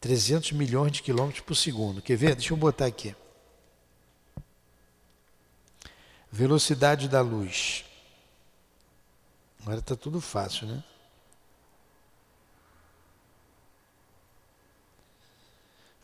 300 0.00 0.52
milhões 0.52 0.92
de 0.92 1.02
quilômetros 1.02 1.44
por 1.44 1.54
segundo. 1.54 2.00
Quer 2.00 2.16
ver? 2.16 2.34
Deixa 2.34 2.54
eu 2.54 2.56
botar 2.56 2.86
aqui. 2.86 3.14
Velocidade 6.32 7.06
da 7.06 7.20
luz. 7.20 7.84
Agora 9.60 9.80
está 9.80 9.94
tudo 9.94 10.18
fácil, 10.22 10.66
né? 10.66 10.82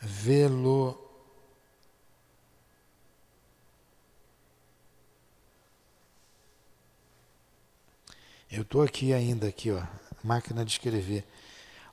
Velo 0.06 1.06
Eu 8.48 8.62
estou 8.62 8.82
aqui 8.82 9.12
ainda, 9.12 9.48
aqui, 9.48 9.72
ó, 9.72 9.82
máquina 10.22 10.64
de 10.64 10.70
escrever. 10.70 11.24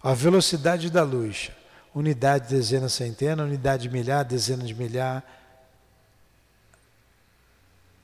A 0.02 0.14
velocidade 0.14 0.90
da 0.90 1.04
luz, 1.04 1.52
unidade, 1.94 2.48
dezena, 2.48 2.88
centena, 2.88 3.44
unidade 3.44 3.84
de 3.84 3.90
milhar, 3.90 4.24
dezena 4.24 4.64
de 4.64 4.74
milhar, 4.74 5.24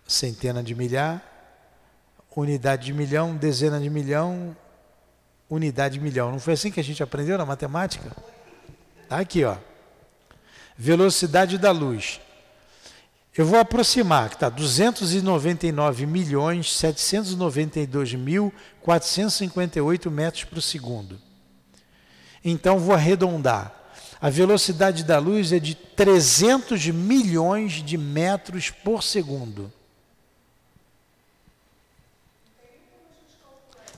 centena 0.06 0.64
de 0.64 0.74
milhar, 0.74 1.24
unidade 2.36 2.88
de 2.88 2.94
milhão, 2.94 3.38
dezena 3.38 3.80
de 3.80 3.90
milhão, 3.90 4.58
unidade 5.50 5.94
de 5.94 6.02
milhão. 6.02 6.32
Não 6.32 6.40
foi 6.40 6.56
assim 6.56 6.72
que 6.72 6.80
a 6.80 6.84
gente 6.84 7.04
aprendeu 7.04 7.38
na 7.38 7.46
matemática? 7.46 8.12
Tá 9.08 9.20
aqui, 9.20 9.46
ó. 9.46 9.58
Velocidade 10.82 11.58
da 11.58 11.72
luz. 11.72 12.22
Eu 13.38 13.46
vou 13.46 13.60
aproximar, 13.60 14.30
que 14.30 14.36
está 14.36 14.48
299 14.48 16.06
milhões 16.06 16.74
792 16.74 18.14
mil 18.14 18.54
458 18.82 20.10
metros 20.10 20.46
por 20.46 20.62
segundo. 20.62 21.20
Então 22.46 22.80
vou 22.80 22.96
arredondar. 22.96 23.76
A 24.22 24.30
velocidade 24.30 25.04
da 25.04 25.20
luz 25.20 25.52
é 25.52 25.60
de 25.60 25.76
300 25.76 26.88
milhões 26.88 27.84
de 27.84 27.98
metros 27.98 28.70
por 28.70 29.04
segundo. 29.04 29.70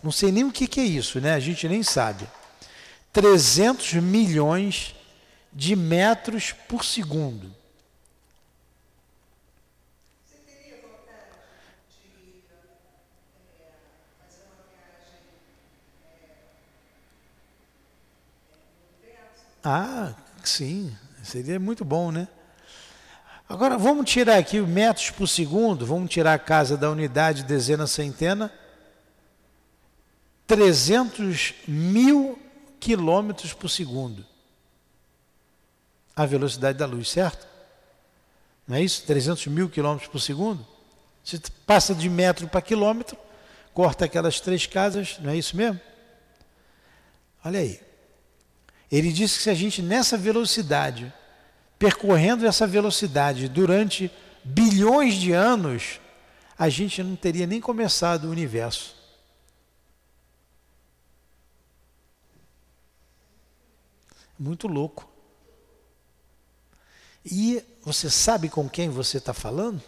Não 0.02 0.12
sei 0.12 0.32
nem 0.32 0.46
o 0.46 0.52
que, 0.52 0.66
que 0.66 0.80
é 0.80 0.86
isso, 0.86 1.22
né? 1.22 1.36
A 1.36 1.40
gente 1.40 1.70
nem 1.70 1.84
sabe. 1.84 2.28
300 3.14 3.94
milhões 3.94 4.96
de 5.52 5.76
metros 5.76 6.52
por 6.52 6.86
segundo. 6.86 7.54
Ah, 19.64 20.16
sim, 20.44 20.96
seria 21.24 21.60
muito 21.60 21.86
bom, 21.86 22.12
né? 22.12 22.28
Agora 23.48 23.78
vamos 23.78 24.10
tirar 24.10 24.38
aqui 24.38 24.60
os 24.60 24.68
metros 24.68 25.12
por 25.12 25.28
segundo, 25.28 25.86
vamos 25.86 26.10
tirar 26.10 26.34
a 26.34 26.40
casa 26.40 26.76
da 26.76 26.90
unidade, 26.90 27.44
dezena, 27.44 27.86
centena. 27.86 28.52
300 30.48 31.54
mil 31.68 32.40
quilômetros 32.80 33.54
por 33.54 33.70
segundo. 33.70 34.26
A 36.16 36.26
velocidade 36.26 36.78
da 36.78 36.86
luz, 36.86 37.10
certo? 37.10 37.48
Não 38.68 38.76
é 38.76 38.82
isso? 38.82 39.04
300 39.06 39.48
mil 39.48 39.70
quilômetros 39.70 40.10
por 40.10 40.20
segundo. 40.20 40.66
Você 41.24 41.40
passa 41.66 41.94
de 41.94 42.10
metro 42.10 42.48
para 42.48 42.62
quilômetro, 42.62 43.18
corta 43.74 44.06
aquelas 44.06 44.40
três 44.40 44.66
casas, 44.66 45.18
não 45.20 45.32
é 45.32 45.38
isso 45.38 45.56
mesmo? 45.56 45.80
Olha 47.44 47.60
aí. 47.60 47.80
Ele 48.92 49.12
disse 49.12 49.38
que 49.38 49.44
se 49.44 49.50
a 49.50 49.54
gente 49.54 49.82
nessa 49.82 50.18
velocidade, 50.18 51.14
percorrendo 51.80 52.46
essa 52.46 52.68
velocidade 52.68 53.48
durante 53.48 54.12
bilhões 54.44 55.16
de 55.16 55.32
anos, 55.32 56.00
a 56.58 56.70
gente 56.70 57.02
não 57.02 57.16
teria 57.16 57.48
nem 57.48 57.60
começado 57.60 58.26
o 58.26 58.32
universo. 58.32 58.96
Muito 64.38 64.68
louco. 64.68 65.11
E 67.26 67.64
você 67.84 68.10
sabe 68.10 68.50
com 68.50 68.70
quem 68.70 68.90
você 68.90 69.18
está 69.18 69.34
falando? 69.34 69.82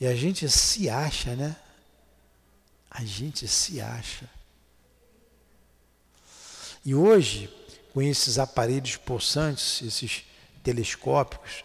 E 0.00 0.06
a 0.06 0.14
gente 0.14 0.48
se 0.48 0.88
acha, 0.88 1.36
né? 1.36 1.54
A 2.90 3.04
gente 3.04 3.46
se 3.46 3.80
acha. 3.80 4.28
E 6.84 6.94
hoje, 6.94 7.48
com 7.92 8.02
esses 8.02 8.38
aparelhos 8.38 8.96
possantes, 8.96 9.80
esses 9.82 10.24
telescópicos, 10.62 11.64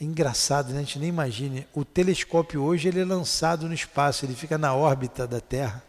é 0.00 0.04
engraçado, 0.04 0.72
né? 0.72 0.78
a 0.78 0.82
gente 0.82 0.98
nem 0.98 1.08
imagina. 1.08 1.66
O 1.74 1.84
telescópio 1.84 2.62
hoje 2.62 2.88
ele 2.88 3.00
é 3.00 3.04
lançado 3.04 3.66
no 3.66 3.74
espaço, 3.74 4.24
ele 4.24 4.34
fica 4.34 4.58
na 4.58 4.74
órbita 4.74 5.26
da 5.26 5.40
Terra, 5.40 5.82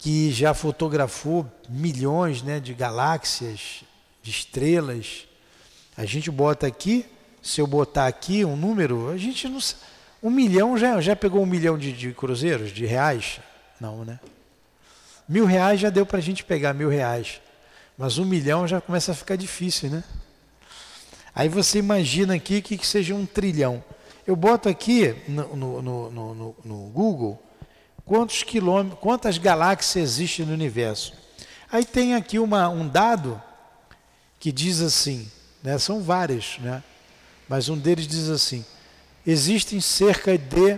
que 0.00 0.32
já 0.32 0.54
fotografou 0.54 1.46
milhões 1.68 2.42
né, 2.42 2.58
de 2.58 2.72
galáxias, 2.72 3.84
de 4.22 4.30
estrelas. 4.30 5.28
A 5.94 6.06
gente 6.06 6.30
bota 6.30 6.66
aqui, 6.66 7.04
se 7.42 7.60
eu 7.60 7.66
botar 7.66 8.06
aqui 8.06 8.42
um 8.42 8.56
número, 8.56 9.10
a 9.10 9.18
gente 9.18 9.46
não 9.46 9.60
um 10.22 10.30
milhão 10.30 10.76
já, 10.76 11.00
já 11.02 11.14
pegou 11.14 11.42
um 11.42 11.46
milhão 11.46 11.78
de, 11.78 11.92
de 11.92 12.12
cruzeiros, 12.12 12.72
de 12.72 12.86
reais? 12.86 13.40
Não, 13.78 14.04
né? 14.04 14.18
Mil 15.28 15.44
reais 15.44 15.78
já 15.78 15.90
deu 15.90 16.06
para 16.06 16.18
a 16.18 16.22
gente 16.22 16.44
pegar 16.44 16.72
mil 16.72 16.88
reais. 16.88 17.40
Mas 17.96 18.16
um 18.16 18.24
milhão 18.24 18.66
já 18.66 18.80
começa 18.80 19.12
a 19.12 19.14
ficar 19.14 19.36
difícil, 19.36 19.90
né? 19.90 20.02
Aí 21.34 21.48
você 21.48 21.78
imagina 21.78 22.34
aqui 22.34 22.62
que, 22.62 22.78
que 22.78 22.86
seja 22.86 23.14
um 23.14 23.26
trilhão. 23.26 23.84
Eu 24.26 24.34
boto 24.34 24.68
aqui 24.68 25.14
no, 25.28 25.56
no, 25.56 25.82
no, 25.82 26.10
no, 26.10 26.56
no 26.64 26.76
Google 26.88 27.40
quantos 28.10 28.42
quilômetros, 28.42 28.98
quantas 28.98 29.38
galáxias 29.38 30.18
existem 30.18 30.44
no 30.44 30.52
universo. 30.52 31.12
Aí 31.70 31.84
tem 31.84 32.16
aqui 32.16 32.40
uma, 32.40 32.68
um 32.68 32.88
dado 32.88 33.40
que 34.40 34.50
diz 34.50 34.80
assim, 34.80 35.30
né, 35.62 35.78
são 35.78 36.02
vários, 36.02 36.58
né, 36.58 36.82
mas 37.48 37.68
um 37.68 37.78
deles 37.78 38.08
diz 38.08 38.28
assim: 38.28 38.66
existem 39.24 39.80
cerca 39.80 40.36
de 40.36 40.76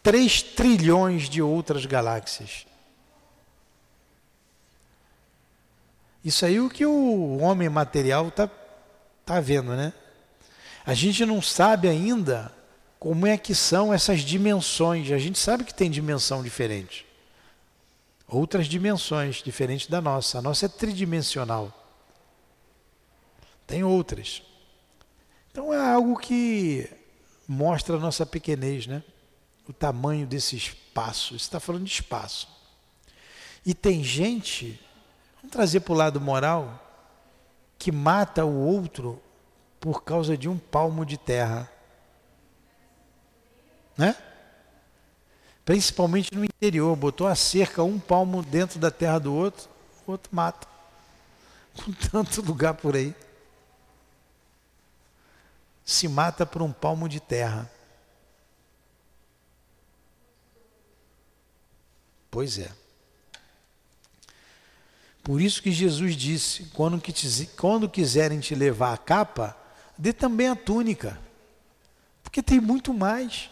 3 0.00 0.40
trilhões 0.40 1.28
de 1.28 1.42
outras 1.42 1.84
galáxias. 1.84 2.64
Isso 6.24 6.46
aí 6.46 6.58
é 6.58 6.60
o 6.60 6.70
que 6.70 6.86
o 6.86 7.38
homem 7.38 7.68
material 7.68 8.28
está 8.28 8.48
tá 9.26 9.40
vendo, 9.40 9.74
né? 9.74 9.92
A 10.86 10.94
gente 10.94 11.26
não 11.26 11.42
sabe 11.42 11.88
ainda 11.88 12.56
como 12.98 13.26
é 13.26 13.38
que 13.38 13.54
são 13.54 13.94
essas 13.94 14.20
dimensões. 14.20 15.10
A 15.12 15.18
gente 15.18 15.38
sabe 15.38 15.64
que 15.64 15.74
tem 15.74 15.90
dimensão 15.90 16.42
diferente. 16.42 17.06
Outras 18.26 18.66
dimensões 18.66 19.36
diferentes 19.36 19.86
da 19.86 20.00
nossa. 20.00 20.38
A 20.38 20.42
nossa 20.42 20.66
é 20.66 20.68
tridimensional. 20.68 21.72
Tem 23.66 23.84
outras. 23.84 24.42
Então 25.50 25.72
é 25.72 25.92
algo 25.92 26.18
que 26.18 26.90
mostra 27.46 27.96
a 27.96 28.00
nossa 28.00 28.26
pequenez, 28.26 28.86
né? 28.86 29.02
O 29.66 29.72
tamanho 29.72 30.26
desse 30.26 30.56
espaço. 30.56 31.38
Você 31.38 31.44
está 31.44 31.60
falando 31.60 31.84
de 31.84 31.92
espaço. 31.92 32.48
E 33.64 33.74
tem 33.74 34.02
gente, 34.02 34.80
vamos 35.36 35.52
trazer 35.52 35.80
para 35.80 35.92
o 35.92 35.96
lado 35.96 36.20
moral, 36.20 36.84
que 37.78 37.92
mata 37.92 38.44
o 38.44 38.66
outro 38.66 39.22
por 39.78 40.02
causa 40.02 40.36
de 40.36 40.48
um 40.48 40.58
palmo 40.58 41.04
de 41.04 41.16
terra. 41.16 41.70
Né? 43.98 44.16
Principalmente 45.64 46.34
no 46.34 46.44
interior, 46.44 46.96
botou 46.96 47.26
a 47.26 47.34
cerca 47.34 47.82
um 47.82 47.98
palmo 47.98 48.42
dentro 48.42 48.78
da 48.78 48.90
terra 48.90 49.18
do 49.18 49.34
outro, 49.34 49.68
o 50.06 50.12
outro 50.12 50.34
mata. 50.34 50.66
Com 51.84 51.92
tanto 51.92 52.40
lugar 52.40 52.72
por 52.74 52.96
aí 52.96 53.14
se 55.88 56.06
mata 56.06 56.44
por 56.44 56.60
um 56.60 56.70
palmo 56.70 57.08
de 57.08 57.18
terra. 57.18 57.70
Pois 62.30 62.58
é. 62.58 62.70
Por 65.22 65.40
isso 65.40 65.62
que 65.62 65.72
Jesus 65.72 66.14
disse: 66.14 66.64
quando, 66.74 67.02
quando 67.56 67.88
quiserem 67.88 68.38
te 68.38 68.54
levar 68.54 68.92
a 68.92 68.98
capa, 68.98 69.56
dê 69.96 70.12
também 70.12 70.48
a 70.48 70.54
túnica. 70.54 71.18
Porque 72.22 72.42
tem 72.42 72.60
muito 72.60 72.92
mais. 72.92 73.48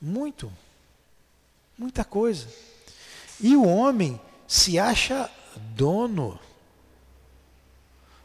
Muito. 0.00 0.52
Muita 1.76 2.04
coisa. 2.04 2.46
E 3.40 3.54
o 3.56 3.66
homem 3.66 4.20
se 4.46 4.78
acha 4.78 5.30
dono 5.74 6.38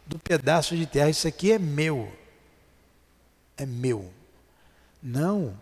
do 0.06 0.20
pedaço 0.20 0.76
de 0.76 0.86
terra. 0.86 1.10
Isso 1.10 1.28
aqui 1.28 1.52
é 1.52 1.60
meu. 1.60 2.12
É 3.58 3.66
meu. 3.66 4.12
Não. 5.02 5.58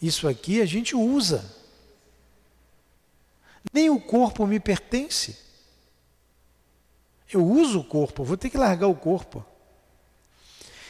Isso 0.00 0.28
aqui 0.28 0.60
a 0.60 0.66
gente 0.66 0.94
usa. 0.94 1.44
Nem 3.72 3.90
o 3.90 4.00
corpo 4.00 4.46
me 4.46 4.60
pertence. 4.60 5.36
Eu 7.32 7.44
uso 7.44 7.80
o 7.80 7.84
corpo, 7.84 8.24
vou 8.24 8.36
ter 8.36 8.50
que 8.50 8.56
largar 8.56 8.86
o 8.86 8.94
corpo. 8.94 9.44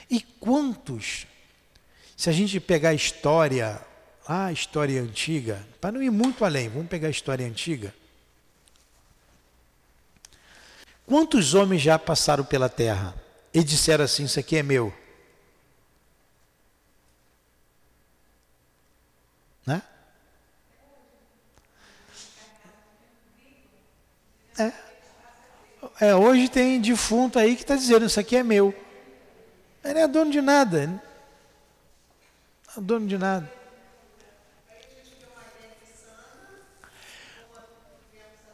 E 0.08 0.20
quantos, 0.20 1.26
se 2.16 2.28
a 2.28 2.32
gente 2.32 2.60
pegar 2.60 2.90
a 2.90 2.94
história, 2.94 3.80
a 4.26 4.50
história 4.50 5.00
antiga, 5.00 5.64
para 5.80 5.92
não 5.92 6.02
ir 6.02 6.10
muito 6.10 6.44
além, 6.44 6.68
vamos 6.68 6.88
pegar 6.88 7.08
a 7.08 7.10
história 7.10 7.46
antiga. 7.46 7.94
Quantos 11.06 11.54
homens 11.54 11.80
já 11.82 11.96
passaram 11.98 12.44
pela 12.44 12.68
terra 12.68 13.14
e 13.54 13.62
disseram 13.62 14.04
assim: 14.04 14.24
Isso 14.24 14.40
aqui 14.40 14.56
é 14.56 14.62
meu? 14.64 14.92
Né? 19.64 19.80
É. 24.58 24.72
é. 26.00 26.14
Hoje 26.16 26.48
tem 26.48 26.80
defunto 26.80 27.38
aí 27.38 27.54
que 27.54 27.62
está 27.62 27.76
dizendo: 27.76 28.06
Isso 28.06 28.18
aqui 28.18 28.34
é 28.34 28.42
meu. 28.42 28.74
Ele 29.84 29.94
não 29.94 30.00
é 30.00 30.08
dono 30.08 30.32
de 30.32 30.40
nada. 30.40 30.88
Não 30.88 31.00
é 32.76 32.80
dono 32.80 33.06
de 33.06 33.16
nada. 33.16 33.55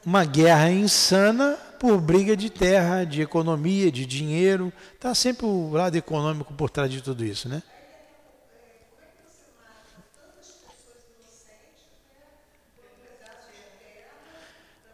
Uma 0.04 0.24
guerra 0.24 0.70
insana 0.70 1.56
por 1.78 2.00
briga 2.00 2.36
de 2.36 2.50
terra, 2.50 3.04
de 3.04 3.22
economia, 3.22 3.90
de 3.90 4.04
dinheiro. 4.04 4.72
Está 4.94 5.14
sempre 5.14 5.46
o 5.46 5.70
lado 5.70 5.96
econômico 5.96 6.52
por 6.54 6.70
trás 6.70 6.90
de 6.90 7.00
tudo 7.00 7.24
isso, 7.24 7.48
né? 7.48 7.62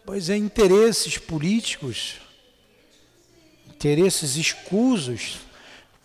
Pois 0.09 0.31
é, 0.31 0.37
interesses 0.39 1.19
políticos, 1.19 2.15
interesses 3.67 4.37
escusos. 4.37 5.41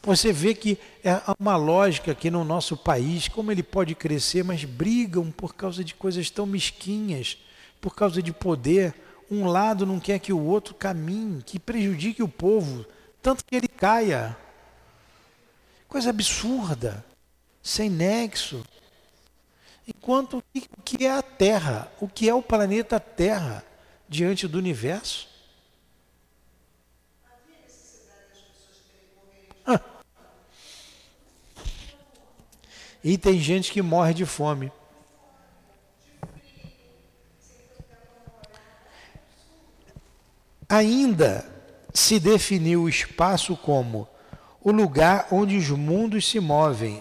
Você 0.02 0.34
vê 0.34 0.54
que 0.54 0.78
é 1.02 1.22
uma 1.40 1.56
lógica 1.56 2.12
aqui 2.12 2.30
no 2.30 2.44
nosso 2.44 2.76
país, 2.76 3.30
como 3.30 3.50
ele 3.50 3.64
pode 3.64 3.96
crescer, 3.96 4.44
mas 4.44 4.66
brigam 4.66 5.32
por 5.32 5.56
causa 5.56 5.86
de 5.86 5.94
coisas 5.94 6.30
tão 6.30 6.46
mesquinhas, 6.46 7.38
por 7.84 7.94
causa 7.94 8.24
de 8.24 8.32
poder 8.32 8.96
um 9.30 9.46
lado 9.46 9.86
não 9.86 10.00
quer 10.00 10.18
que 10.18 10.32
o 10.32 10.40
outro 10.40 10.74
caminhe, 10.74 11.44
que 11.44 11.60
prejudique 11.60 12.24
o 12.24 12.30
povo, 12.30 12.86
tanto 13.22 13.44
que 13.44 13.54
ele 13.54 13.68
caia. 13.68 14.38
Coisa 15.86 16.10
absurda, 16.10 17.04
sem 17.62 17.90
nexo. 17.90 18.64
Enquanto 19.86 20.38
o 20.38 20.82
que 20.82 21.06
é 21.06 21.12
a 21.12 21.22
Terra, 21.22 21.92
o 22.00 22.08
que 22.08 22.30
é 22.30 22.34
o 22.34 22.42
planeta 22.42 23.02
Terra 23.02 23.66
diante 24.08 24.48
do 24.48 24.58
universo? 24.58 25.28
Ah. 29.68 29.82
E 33.04 33.18
tem 33.18 33.38
gente 33.40 33.74
que 33.74 33.82
morre 33.82 34.14
de 34.14 34.26
fome. 34.26 34.72
Ainda 40.74 41.46
se 41.94 42.20
definiu 42.20 42.82
o 42.82 42.90
espaço 42.90 43.56
como 43.56 44.08
o 44.60 44.72
lugar 44.72 45.28
onde 45.30 45.56
os 45.56 45.70
mundos 45.70 46.28
se 46.28 46.40
movem. 46.40 47.00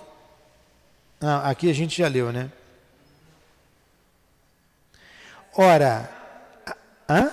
Ah, 1.19 1.49
aqui 1.49 1.71
a 1.71 1.73
gente 1.73 1.97
já 1.97 2.07
leu, 2.07 2.31
né? 2.31 2.53
Ora, 5.57 6.11
hã? 7.09 7.31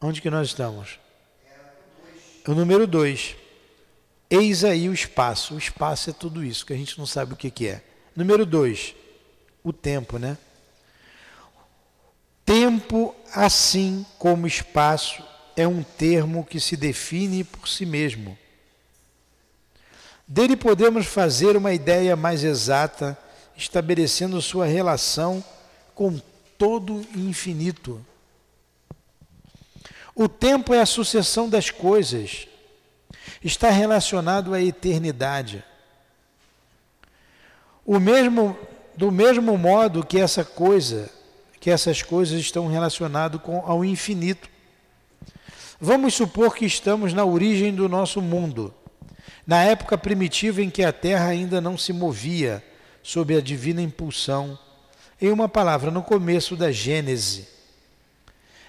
Onde 0.00 0.22
que 0.22 0.30
nós 0.30 0.46
estamos? 0.46 1.00
O 2.46 2.54
número 2.54 2.86
2. 2.86 3.34
Eis 4.30 4.62
aí 4.62 4.88
o 4.88 4.94
espaço. 4.94 5.56
O 5.56 5.58
espaço 5.58 6.10
é 6.10 6.12
tudo 6.12 6.44
isso, 6.44 6.64
que 6.64 6.72
a 6.72 6.76
gente 6.76 6.96
não 6.96 7.06
sabe 7.06 7.32
o 7.32 7.36
que, 7.36 7.50
que 7.50 7.66
é. 7.66 7.82
Número 8.14 8.46
2. 8.46 8.94
O 9.64 9.72
tempo, 9.72 10.20
né? 10.20 10.38
Tempo, 12.48 13.14
assim 13.34 14.06
como 14.18 14.46
espaço, 14.46 15.22
é 15.54 15.68
um 15.68 15.82
termo 15.82 16.46
que 16.46 16.58
se 16.58 16.78
define 16.78 17.44
por 17.44 17.68
si 17.68 17.84
mesmo. 17.84 18.38
Dele 20.26 20.56
podemos 20.56 21.04
fazer 21.04 21.58
uma 21.58 21.74
ideia 21.74 22.16
mais 22.16 22.42
exata, 22.42 23.18
estabelecendo 23.54 24.40
sua 24.40 24.64
relação 24.64 25.44
com 25.94 26.18
todo 26.56 27.06
infinito. 27.14 28.02
O 30.14 30.26
tempo 30.26 30.72
é 30.72 30.80
a 30.80 30.86
sucessão 30.86 31.50
das 31.50 31.70
coisas, 31.70 32.48
está 33.44 33.68
relacionado 33.68 34.54
à 34.54 34.62
eternidade. 34.62 35.62
O 37.84 38.00
mesmo, 38.00 38.58
do 38.96 39.12
mesmo 39.12 39.58
modo 39.58 40.02
que 40.02 40.18
essa 40.18 40.46
coisa, 40.46 41.17
que 41.60 41.70
essas 41.70 42.02
coisas 42.02 42.38
estão 42.40 42.66
relacionadas 42.66 43.40
com 43.40 43.62
ao 43.66 43.84
infinito. 43.84 44.48
Vamos 45.80 46.14
supor 46.14 46.54
que 46.54 46.64
estamos 46.64 47.12
na 47.12 47.24
origem 47.24 47.74
do 47.74 47.88
nosso 47.88 48.20
mundo, 48.20 48.74
na 49.46 49.62
época 49.62 49.96
primitiva 49.96 50.62
em 50.62 50.70
que 50.70 50.82
a 50.82 50.92
Terra 50.92 51.28
ainda 51.28 51.60
não 51.60 51.78
se 51.78 51.92
movia 51.92 52.62
sob 53.02 53.36
a 53.36 53.40
divina 53.40 53.80
impulsão 53.80 54.58
em 55.20 55.30
uma 55.30 55.48
palavra, 55.48 55.90
no 55.90 56.02
começo 56.02 56.56
da 56.56 56.70
Gênese. 56.70 57.48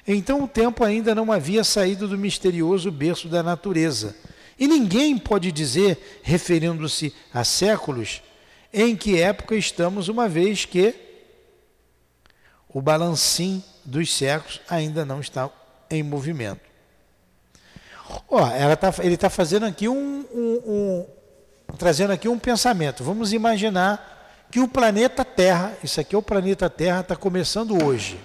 Então 0.07 0.43
o 0.43 0.47
tempo 0.47 0.83
ainda 0.83 1.13
não 1.13 1.31
havia 1.31 1.63
saído 1.63 2.07
do 2.07 2.17
misterioso 2.17 2.91
berço 2.91 3.27
da 3.27 3.43
natureza. 3.43 4.15
E 4.57 4.67
ninguém 4.67 5.17
pode 5.17 5.51
dizer, 5.51 6.19
referindo-se 6.23 7.13
a 7.33 7.43
séculos, 7.43 8.21
em 8.73 8.95
que 8.95 9.19
época 9.19 9.55
estamos, 9.55 10.07
uma 10.09 10.27
vez 10.27 10.65
que 10.65 10.95
o 12.71 12.81
balancim 12.81 13.63
dos 13.83 14.15
séculos 14.15 14.61
ainda 14.69 15.03
não 15.03 15.19
está 15.19 15.49
em 15.89 16.03
movimento. 16.03 16.61
Ó, 18.27 18.41
tá, 18.75 18.93
ele 18.99 19.15
está 19.15 19.29
fazendo 19.29 19.65
aqui 19.65 19.87
um, 19.87 20.25
um, 20.33 20.61
um, 20.65 21.05
trazendo 21.77 22.13
aqui 22.13 22.27
um 22.27 22.39
pensamento. 22.39 23.03
Vamos 23.03 23.33
imaginar 23.33 24.47
que 24.51 24.59
o 24.59 24.67
planeta 24.67 25.23
Terra, 25.23 25.73
isso 25.83 25.99
aqui 25.99 26.15
é 26.15 26.17
o 26.17 26.23
planeta 26.23 26.69
Terra, 26.69 27.01
está 27.01 27.15
começando 27.15 27.83
hoje, 27.83 28.19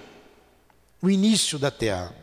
o 1.01 1.09
início 1.09 1.59
da 1.59 1.69
Terra. 1.69 2.13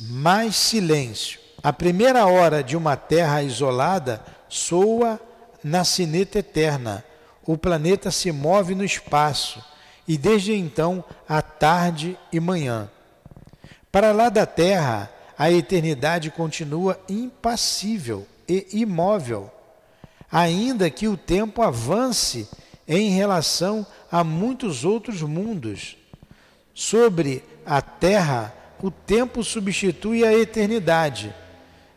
Mais 0.00 0.56
silêncio. 0.56 1.38
A 1.62 1.72
primeira 1.72 2.26
hora 2.26 2.62
de 2.62 2.76
uma 2.76 2.96
Terra 2.96 3.42
isolada 3.42 4.24
soa 4.48 5.20
na 5.62 5.84
sineta 5.84 6.38
eterna. 6.38 7.04
O 7.48 7.56
planeta 7.56 8.10
se 8.10 8.30
move 8.30 8.74
no 8.74 8.84
espaço 8.84 9.64
e 10.06 10.18
desde 10.18 10.52
então 10.52 11.02
a 11.26 11.40
tarde 11.40 12.18
e 12.30 12.38
manhã. 12.38 12.90
Para 13.90 14.12
lá 14.12 14.28
da 14.28 14.44
Terra, 14.44 15.10
a 15.38 15.50
eternidade 15.50 16.30
continua 16.30 17.00
impassível 17.08 18.26
e 18.46 18.66
imóvel 18.72 19.50
ainda 20.30 20.90
que 20.90 21.08
o 21.08 21.16
tempo 21.16 21.62
avance 21.62 22.46
em 22.86 23.10
relação 23.10 23.86
a 24.10 24.22
muitos 24.22 24.84
outros 24.84 25.22
mundos. 25.22 25.96
Sobre 26.74 27.42
a 27.64 27.82
terra, 27.82 28.54
o 28.82 28.90
tempo 28.90 29.42
substitui 29.42 30.24
a 30.24 30.32
eternidade, 30.32 31.34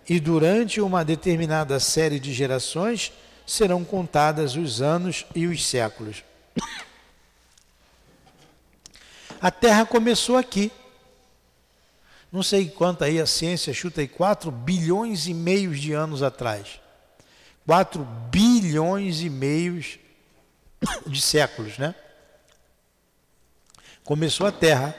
e 0.10 0.20
durante 0.20 0.82
uma 0.82 1.06
determinada 1.06 1.80
série 1.80 2.20
de 2.20 2.34
gerações 2.34 3.14
serão 3.52 3.84
contadas 3.84 4.56
os 4.56 4.82
anos 4.82 5.26
e 5.36 5.46
os 5.46 5.66
séculos. 5.68 6.24
A 9.42 9.52
Terra 9.52 9.86
começou 9.86 10.38
aqui. 10.38 10.72
Não 12.32 12.42
sei 12.42 12.70
quanto 12.70 13.04
aí 13.04 13.20
a 13.20 13.26
ciência 13.26 13.74
chuta 13.74 14.00
aí, 14.00 14.08
4 14.08 14.50
bilhões 14.50 15.28
e 15.28 15.34
meios 15.34 15.82
de 15.82 15.92
anos 15.92 16.24
atrás. 16.24 16.80
4 17.66 18.02
bilhões 18.32 19.20
e 19.20 19.30
meios 19.30 20.00
de 21.06 21.22
séculos, 21.22 21.78
né? 21.78 21.94
Começou 24.06 24.48
a 24.48 24.52
Terra. 24.54 24.96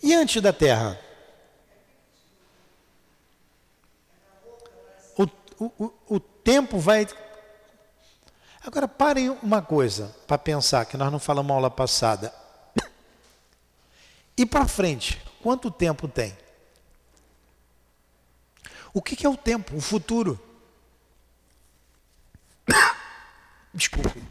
E 0.00 0.14
antes 0.14 0.40
da 0.40 0.52
Terra? 0.52 1.00
O, 5.16 5.24
o, 5.58 5.92
o 6.08 6.35
tempo 6.46 6.78
vai. 6.78 7.08
Agora 8.64 8.86
parem 8.86 9.30
uma 9.42 9.60
coisa 9.60 10.14
para 10.28 10.38
pensar, 10.38 10.86
que 10.86 10.96
nós 10.96 11.10
não 11.10 11.18
falamos 11.18 11.50
aula 11.50 11.68
passada. 11.68 12.32
E 14.38 14.46
para 14.46 14.68
frente, 14.68 15.20
quanto 15.42 15.70
tempo 15.70 16.06
tem? 16.06 16.36
O 18.94 19.02
que, 19.02 19.16
que 19.16 19.26
é 19.26 19.28
o 19.28 19.36
tempo? 19.36 19.76
O 19.76 19.80
futuro. 19.80 20.38
Desculpe. 23.74 24.22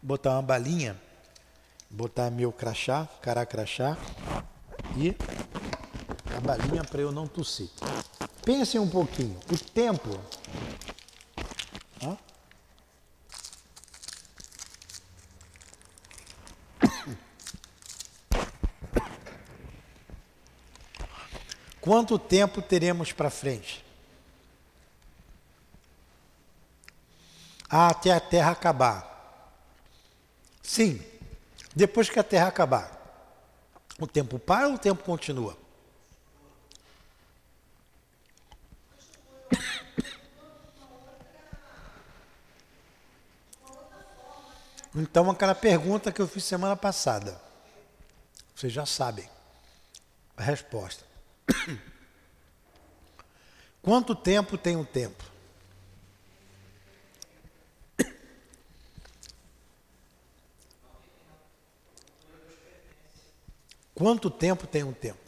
Botar 0.00 0.30
uma 0.30 0.42
balinha, 0.42 0.98
botar 1.90 2.30
meu 2.30 2.50
crachá, 2.50 3.06
caracrachá 3.20 3.98
e 4.96 5.10
a 5.10 5.39
balinha 6.40 6.82
para 6.84 7.00
eu 7.00 7.12
não 7.12 7.26
tossir. 7.26 7.68
Pensem 8.44 8.80
um 8.80 8.88
pouquinho. 8.88 9.38
O 9.52 9.58
tempo. 9.58 10.20
Ó. 12.02 12.16
Quanto 21.80 22.18
tempo 22.18 22.60
teremos 22.60 23.12
para 23.12 23.30
frente? 23.30 23.84
até 27.70 28.12
a 28.12 28.18
terra 28.18 28.50
acabar. 28.50 29.08
Sim, 30.60 31.00
depois 31.74 32.10
que 32.10 32.18
a 32.18 32.24
terra 32.24 32.48
acabar, 32.48 32.90
o 33.98 34.06
tempo 34.06 34.38
para 34.38 34.66
ou 34.66 34.74
o 34.74 34.78
tempo 34.78 35.04
continua? 35.04 35.56
Então, 44.94 45.30
aquela 45.30 45.54
pergunta 45.54 46.10
que 46.10 46.20
eu 46.20 46.26
fiz 46.26 46.44
semana 46.44 46.74
passada, 46.76 47.40
vocês 48.54 48.72
já 48.72 48.84
sabem 48.84 49.28
a 50.36 50.42
resposta. 50.42 51.04
Quanto 53.80 54.14
tempo 54.14 54.58
tem 54.58 54.76
o 54.76 54.84
tempo? 54.84 55.24
Quanto 63.94 64.28
tempo 64.28 64.66
tem 64.66 64.82
um 64.82 64.92
tempo? 64.92 65.20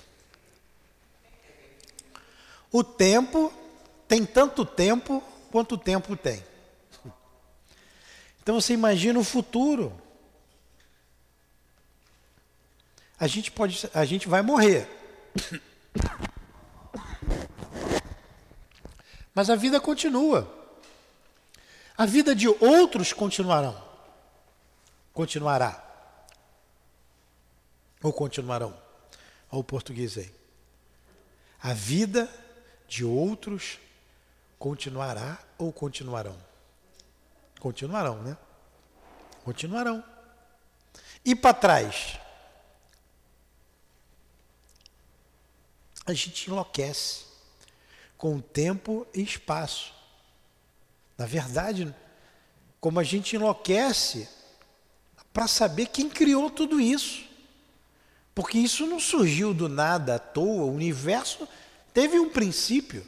O 2.72 2.82
tempo 2.82 3.52
tem 4.08 4.26
tanto 4.26 4.64
tempo 4.64 5.22
quanto 5.50 5.76
tempo 5.76 6.16
tem. 6.16 6.42
Então 8.42 8.60
você 8.60 8.74
imagina 8.74 9.18
o 9.20 9.24
futuro. 9.24 9.96
A 13.18 13.28
gente 13.28 13.52
pode, 13.52 13.88
a 13.94 14.04
gente 14.04 14.26
vai 14.26 14.42
morrer. 14.42 14.88
Mas 19.32 19.48
a 19.48 19.54
vida 19.54 19.80
continua. 19.80 20.52
A 21.96 22.04
vida 22.04 22.34
de 22.34 22.48
outros 22.48 23.12
continuarão. 23.12 23.80
Continuará. 25.12 25.80
Ou 28.02 28.12
continuarão? 28.12 28.76
Olha 29.52 29.60
o 29.60 29.64
português 29.64 30.18
aí. 30.18 30.34
A 31.62 31.72
vida 31.72 32.28
de 32.88 33.04
outros 33.04 33.78
continuará 34.58 35.38
ou 35.56 35.72
continuarão? 35.72 36.36
Continuarão, 37.62 38.20
né? 38.22 38.36
Continuarão. 39.44 40.02
E 41.24 41.32
para 41.32 41.54
trás? 41.54 42.18
A 46.04 46.12
gente 46.12 46.50
enlouquece 46.50 47.24
com 48.18 48.40
tempo 48.40 49.06
e 49.14 49.22
espaço. 49.22 49.94
Na 51.16 51.24
verdade, 51.24 51.94
como 52.80 52.98
a 52.98 53.04
gente 53.04 53.36
enlouquece 53.36 54.28
para 55.32 55.46
saber 55.46 55.86
quem 55.86 56.10
criou 56.10 56.50
tudo 56.50 56.80
isso. 56.80 57.24
Porque 58.34 58.58
isso 58.58 58.88
não 58.88 58.98
surgiu 58.98 59.54
do 59.54 59.68
nada 59.68 60.16
à 60.16 60.18
toa, 60.18 60.64
o 60.64 60.74
universo 60.74 61.48
teve 61.94 62.18
um 62.18 62.28
princípio. 62.28 63.06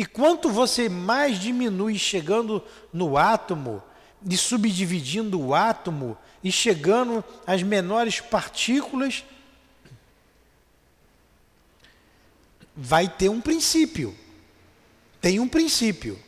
E 0.00 0.06
quanto 0.06 0.48
você 0.48 0.88
mais 0.88 1.38
diminui 1.38 1.98
chegando 1.98 2.64
no 2.90 3.18
átomo, 3.18 3.82
e 4.26 4.34
subdividindo 4.34 5.38
o 5.38 5.54
átomo 5.54 6.16
e 6.42 6.50
chegando 6.50 7.22
às 7.46 7.62
menores 7.62 8.18
partículas, 8.18 9.22
vai 12.74 13.10
ter 13.10 13.28
um 13.28 13.42
princípio. 13.42 14.16
Tem 15.20 15.38
um 15.38 15.46
princípio. 15.46 16.18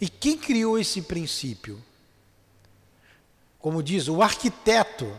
E 0.00 0.08
quem 0.08 0.38
criou 0.38 0.78
esse 0.78 1.02
princípio? 1.02 1.84
Como 3.58 3.82
diz 3.82 4.08
o 4.08 4.22
arquiteto 4.22 5.14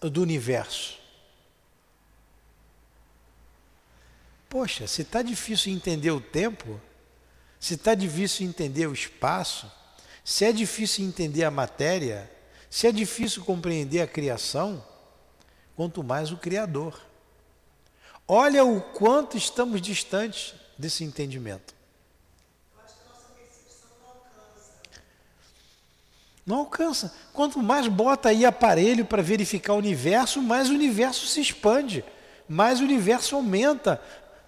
do 0.00 0.22
universo. 0.22 1.01
Poxa, 4.52 4.86
se 4.86 5.00
está 5.00 5.22
difícil 5.22 5.72
entender 5.72 6.10
o 6.10 6.20
tempo, 6.20 6.78
se 7.58 7.72
está 7.72 7.94
difícil 7.94 8.46
entender 8.46 8.86
o 8.86 8.92
espaço, 8.92 9.66
se 10.22 10.44
é 10.44 10.52
difícil 10.52 11.06
entender 11.06 11.42
a 11.44 11.50
matéria, 11.50 12.30
se 12.68 12.86
é 12.86 12.92
difícil 12.92 13.42
compreender 13.44 14.02
a 14.02 14.06
criação, 14.06 14.84
quanto 15.74 16.04
mais 16.04 16.30
o 16.30 16.36
Criador. 16.36 17.00
Olha 18.28 18.62
o 18.62 18.78
quanto 18.78 19.38
estamos 19.38 19.80
distantes 19.80 20.54
desse 20.76 21.02
entendimento. 21.02 21.74
Não 26.44 26.58
alcança. 26.58 27.14
Quanto 27.32 27.58
mais 27.62 27.88
bota 27.88 28.28
aí 28.28 28.44
aparelho 28.44 29.06
para 29.06 29.22
verificar 29.22 29.72
o 29.72 29.78
universo, 29.78 30.42
mais 30.42 30.68
o 30.68 30.74
universo 30.74 31.26
se 31.26 31.40
expande, 31.40 32.04
mais 32.46 32.80
o 32.80 32.84
universo 32.84 33.34
aumenta. 33.34 33.98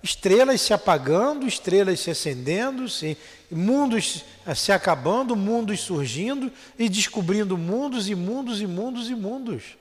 Estrelas 0.05 0.61
se 0.61 0.75
apagando, 0.75 1.47
estrelas 1.47 1.99
se 1.99 2.11
acendendo, 2.11 2.91
se, 2.91 3.17
mundos 3.51 4.23
se 4.55 4.71
acabando, 4.71 5.35
mundos 5.35 5.81
surgindo 5.81 6.53
e 6.79 6.91
descobrindo 6.91 7.57
mundos 7.57 8.11
e 8.11 8.15
mundos 8.15 8.61
e 8.61 8.67
mundos 8.67 9.09
e 9.09 9.15
mundos. 9.15 9.79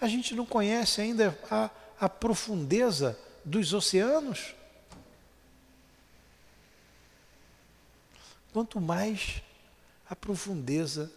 A 0.00 0.08
gente 0.08 0.34
não 0.34 0.44
conhece 0.44 1.00
ainda 1.00 1.38
a, 1.48 1.70
a 2.00 2.08
profundeza 2.08 3.16
dos 3.44 3.72
oceanos. 3.72 4.52
Quanto 8.52 8.80
mais 8.80 9.40
a 10.08 10.16
profundeza 10.16 11.08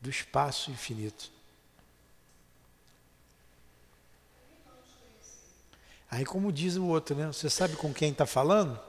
do 0.00 0.10
espaço 0.10 0.72
infinito. 0.72 1.33
Aí, 6.14 6.24
como 6.24 6.52
diz 6.52 6.76
o 6.76 6.86
outro, 6.86 7.16
né? 7.16 7.26
Você 7.26 7.50
sabe 7.50 7.74
com 7.74 7.92
quem 7.92 8.12
está 8.12 8.24
falando? 8.24 8.80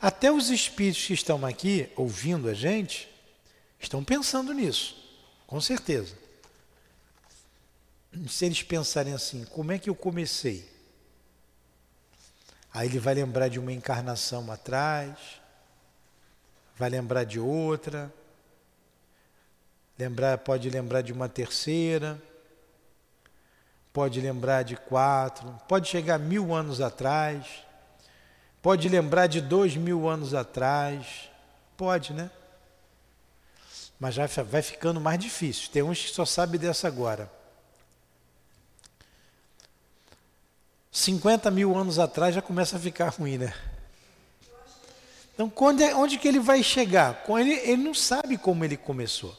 Até 0.00 0.32
os 0.32 0.50
espíritos 0.50 1.06
que 1.06 1.12
estão 1.12 1.46
aqui 1.46 1.88
ouvindo 1.94 2.48
a 2.48 2.52
gente 2.52 3.08
estão 3.78 4.02
pensando 4.02 4.52
nisso, 4.52 5.00
com 5.46 5.60
certeza. 5.60 6.18
Se 8.28 8.46
eles 8.46 8.64
pensarem 8.64 9.14
assim, 9.14 9.44
como 9.44 9.70
é 9.70 9.78
que 9.78 9.88
eu 9.88 9.94
comecei? 9.94 10.68
Aí 12.74 12.88
ele 12.88 12.98
vai 12.98 13.14
lembrar 13.14 13.46
de 13.46 13.60
uma 13.60 13.70
encarnação 13.70 14.50
atrás, 14.50 15.16
vai 16.76 16.90
lembrar 16.90 17.22
de 17.22 17.38
outra, 17.38 18.12
lembrar, 19.98 20.38
pode 20.38 20.68
lembrar 20.70 21.02
de 21.02 21.12
uma 21.12 21.28
terceira, 21.28 22.20
pode 23.92 24.20
lembrar 24.20 24.62
de 24.62 24.76
quatro, 24.76 25.48
pode 25.68 25.88
chegar 25.88 26.18
mil 26.18 26.54
anos 26.54 26.80
atrás, 26.80 27.64
pode 28.60 28.88
lembrar 28.88 29.26
de 29.26 29.40
dois 29.40 29.76
mil 29.76 30.08
anos 30.08 30.34
atrás, 30.34 31.30
pode, 31.76 32.12
né? 32.12 32.30
Mas 34.00 34.14
já 34.14 34.26
vai 34.26 34.62
ficando 34.62 35.00
mais 35.00 35.18
difícil. 35.18 35.70
Tem 35.70 35.82
uns 35.82 36.02
que 36.02 36.10
só 36.10 36.24
sabem 36.24 36.58
dessa 36.58 36.88
agora. 36.88 37.30
50 40.90 41.50
mil 41.50 41.76
anos 41.76 41.98
atrás 41.98 42.34
já 42.34 42.42
começa 42.42 42.76
a 42.76 42.80
ficar 42.80 43.08
ruim, 43.10 43.38
né? 43.38 43.54
Então, 45.34 45.50
onde, 45.56 45.82
é, 45.82 45.94
onde 45.94 46.18
que 46.18 46.28
ele 46.28 46.38
vai 46.38 46.62
chegar? 46.62 47.24
Ele, 47.28 47.52
ele 47.52 47.82
não 47.82 47.94
sabe 47.94 48.36
como 48.36 48.64
ele 48.64 48.76
começou. 48.76 49.36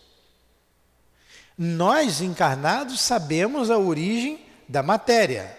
Nós, 1.57 2.21
encarnados, 2.21 3.01
sabemos 3.01 3.69
a 3.69 3.77
origem 3.77 4.43
da 4.67 4.81
matéria. 4.81 5.57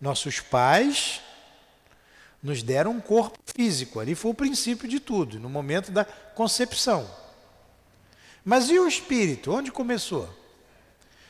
Nossos 0.00 0.40
pais 0.40 1.20
nos 2.42 2.62
deram 2.62 2.90
um 2.90 3.00
corpo 3.00 3.38
físico, 3.46 4.00
ali 4.00 4.14
foi 4.14 4.30
o 4.30 4.34
princípio 4.34 4.86
de 4.86 5.00
tudo, 5.00 5.40
no 5.40 5.48
momento 5.48 5.90
da 5.90 6.04
concepção. 6.04 7.10
Mas 8.44 8.68
e 8.68 8.78
o 8.78 8.86
espírito? 8.86 9.50
Onde 9.50 9.72
começou? 9.72 10.28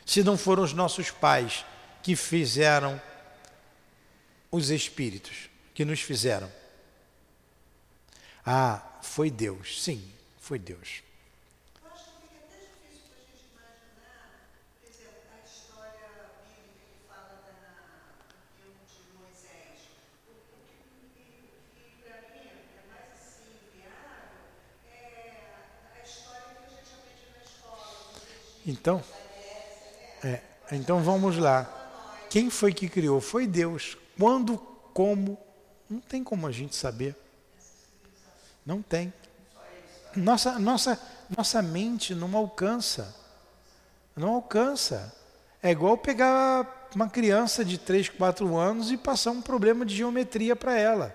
Se 0.05 0.25
não 0.25 0.37
foram 0.37 0.65
os 0.65 0.73
nossos 0.73 1.13
pais 1.13 1.65
que 2.03 2.17
fizeram 2.17 3.01
os 4.51 4.71
espíritos 4.71 5.49
que 5.73 5.85
nos 5.85 6.01
fizeram? 6.01 6.51
Ah, 8.45 8.83
foi 9.03 9.31
Deus. 9.31 9.83
Sim, 9.83 10.03
foi 10.39 10.59
Deus. 10.59 11.03
Então, 28.67 29.03
é, 30.23 30.41
então 30.73 31.03
vamos 31.03 31.37
lá. 31.37 31.71
Quem 32.31 32.49
foi 32.51 32.73
que 32.73 32.89
criou? 32.89 33.21
Foi 33.21 33.47
Deus. 33.47 33.97
Quando, 34.19 34.57
como, 34.93 35.39
não 35.89 36.01
tem 36.01 36.25
como 36.25 36.47
a 36.47 36.53
gente 36.53 36.75
saber. 36.75 37.15
Não 38.65 38.81
tem. 38.81 39.13
Nossa, 40.17 40.59
nossa, 40.59 41.01
nossa 41.37 41.61
mente 41.61 42.15
não 42.15 42.35
alcança. 42.37 43.15
Não 44.17 44.35
alcança. 44.35 45.15
É 45.63 45.71
igual 45.71 45.99
pegar 45.99 46.89
uma 46.95 47.09
criança 47.09 47.65
de 47.65 47.77
3, 47.77 48.09
4 48.09 48.57
anos 48.57 48.91
e 48.91 48.97
passar 48.97 49.33
um 49.33 49.43
problema 49.43 49.85
de 49.85 49.95
geometria 49.95 50.57
para 50.57 50.79
ela. 50.79 51.15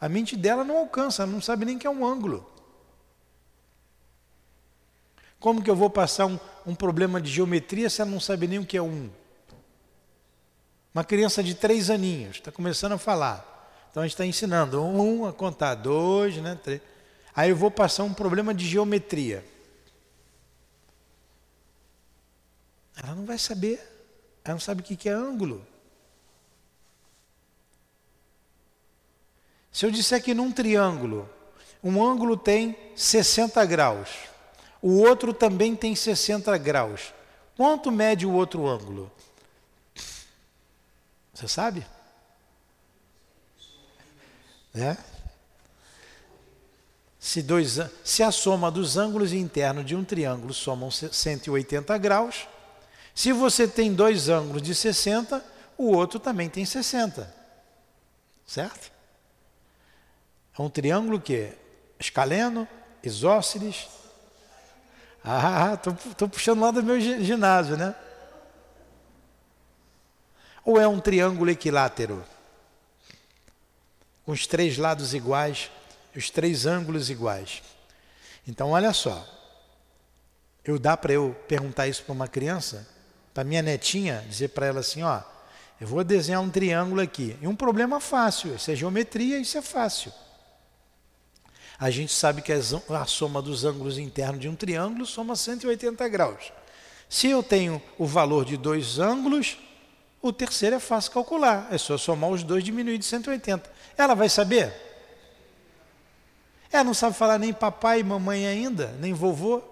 A 0.00 0.08
mente 0.08 0.36
dela 0.36 0.64
não 0.64 0.78
alcança, 0.78 1.22
ela 1.22 1.32
não 1.32 1.40
sabe 1.40 1.64
nem 1.64 1.78
que 1.78 1.86
é 1.86 1.90
um 1.90 2.04
ângulo. 2.04 2.50
Como 5.44 5.62
que 5.62 5.68
eu 5.68 5.76
vou 5.76 5.90
passar 5.90 6.24
um, 6.24 6.40
um 6.66 6.74
problema 6.74 7.20
de 7.20 7.30
geometria 7.30 7.90
se 7.90 8.00
ela 8.00 8.10
não 8.10 8.18
sabe 8.18 8.46
nem 8.46 8.58
o 8.58 8.64
que 8.64 8.78
é 8.78 8.82
um? 8.82 9.10
Uma 10.94 11.04
criança 11.04 11.42
de 11.42 11.54
três 11.54 11.90
aninhos, 11.90 12.36
está 12.36 12.50
começando 12.50 12.92
a 12.92 12.98
falar. 12.98 13.84
Então 13.90 14.02
a 14.02 14.06
gente 14.06 14.14
está 14.14 14.24
ensinando 14.24 14.82
um 14.82 15.26
a 15.26 15.34
contar, 15.34 15.74
dois, 15.74 16.38
né, 16.38 16.58
três. 16.62 16.80
Aí 17.36 17.50
eu 17.50 17.56
vou 17.56 17.70
passar 17.70 18.04
um 18.04 18.14
problema 18.14 18.54
de 18.54 18.66
geometria. 18.66 19.44
Ela 22.96 23.14
não 23.14 23.26
vai 23.26 23.36
saber. 23.36 23.80
Ela 24.42 24.54
não 24.54 24.60
sabe 24.60 24.80
o 24.80 24.82
que 24.82 25.10
é 25.10 25.12
ângulo. 25.12 25.62
Se 29.70 29.84
eu 29.84 29.90
disser 29.90 30.22
que 30.22 30.32
num 30.32 30.50
triângulo, 30.50 31.28
um 31.82 32.02
ângulo 32.02 32.34
tem 32.34 32.74
60 32.96 33.62
graus, 33.66 34.32
o 34.86 34.98
outro 34.98 35.32
também 35.32 35.74
tem 35.74 35.96
60 35.96 36.58
graus, 36.58 37.14
quanto 37.56 37.90
mede 37.90 38.26
o 38.26 38.32
outro 38.34 38.68
ângulo? 38.68 39.10
Você 41.32 41.48
sabe? 41.48 41.86
Né? 44.74 44.98
Se, 47.18 47.40
dois, 47.40 47.78
se 48.04 48.22
a 48.22 48.30
soma 48.30 48.70
dos 48.70 48.98
ângulos 48.98 49.32
internos 49.32 49.86
de 49.86 49.96
um 49.96 50.04
triângulo 50.04 50.52
somam 50.52 50.90
180 50.90 51.96
graus, 51.96 52.46
se 53.14 53.32
você 53.32 53.66
tem 53.66 53.94
dois 53.94 54.28
ângulos 54.28 54.60
de 54.60 54.74
60, 54.74 55.42
o 55.78 55.92
outro 55.92 56.20
também 56.20 56.50
tem 56.50 56.66
60. 56.66 57.34
Certo? 58.46 58.92
É 60.58 60.60
um 60.60 60.68
triângulo 60.68 61.18
que 61.18 61.54
escaleno, 61.98 62.68
isósceles. 63.02 64.03
Ah, 65.24 65.72
estou 65.72 66.28
puxando 66.28 66.60
lá 66.60 66.70
do 66.70 66.82
meu 66.82 67.00
ginásio, 67.00 67.78
né? 67.78 67.94
Ou 70.62 70.78
é 70.78 70.86
um 70.86 71.00
triângulo 71.00 71.50
equilátero? 71.50 72.22
Com 74.26 74.32
os 74.32 74.46
três 74.46 74.76
lados 74.76 75.14
iguais, 75.14 75.70
os 76.14 76.28
três 76.28 76.66
ângulos 76.66 77.08
iguais. 77.08 77.62
Então, 78.46 78.70
olha 78.70 78.92
só. 78.92 79.26
Eu 80.62 80.78
dá 80.78 80.96
para 80.96 81.12
eu 81.12 81.34
perguntar 81.48 81.88
isso 81.88 82.02
para 82.04 82.12
uma 82.12 82.28
criança, 82.28 82.86
para 83.32 83.44
minha 83.44 83.62
netinha, 83.62 84.24
dizer 84.28 84.48
para 84.48 84.66
ela 84.66 84.80
assim, 84.80 85.02
ó, 85.02 85.20
eu 85.80 85.86
vou 85.86 86.02
desenhar 86.04 86.40
um 86.40 86.50
triângulo 86.50 87.00
aqui. 87.00 87.36
E 87.40 87.46
um 87.46 87.56
problema 87.56 88.00
fácil, 88.00 88.54
isso 88.54 88.70
é 88.70 88.74
geometria, 88.74 89.38
isso 89.38 89.58
é 89.58 89.62
fácil. 89.62 90.12
A 91.84 91.90
gente 91.90 92.14
sabe 92.14 92.40
que 92.40 92.50
a 92.50 93.04
soma 93.04 93.42
dos 93.42 93.62
ângulos 93.62 93.98
internos 93.98 94.40
de 94.40 94.48
um 94.48 94.56
triângulo 94.56 95.04
soma 95.04 95.36
180 95.36 96.08
graus. 96.08 96.50
Se 97.10 97.28
eu 97.28 97.42
tenho 97.42 97.82
o 97.98 98.06
valor 98.06 98.46
de 98.46 98.56
dois 98.56 98.98
ângulos, 98.98 99.58
o 100.22 100.32
terceiro 100.32 100.76
é 100.76 100.80
fácil 100.80 101.12
calcular. 101.12 101.68
É 101.70 101.76
só 101.76 101.98
somar 101.98 102.30
os 102.30 102.42
dois 102.42 102.62
e 102.62 102.64
diminuir 102.64 102.96
de 102.96 103.04
180. 103.04 103.70
Ela 103.98 104.14
vai 104.14 104.30
saber? 104.30 104.72
Ela 106.72 106.84
não 106.84 106.94
sabe 106.94 107.14
falar 107.16 107.38
nem 107.38 107.52
papai 107.52 108.00
e 108.00 108.02
mamãe 108.02 108.46
ainda, 108.46 108.86
nem 108.98 109.12
vovô. 109.12 109.62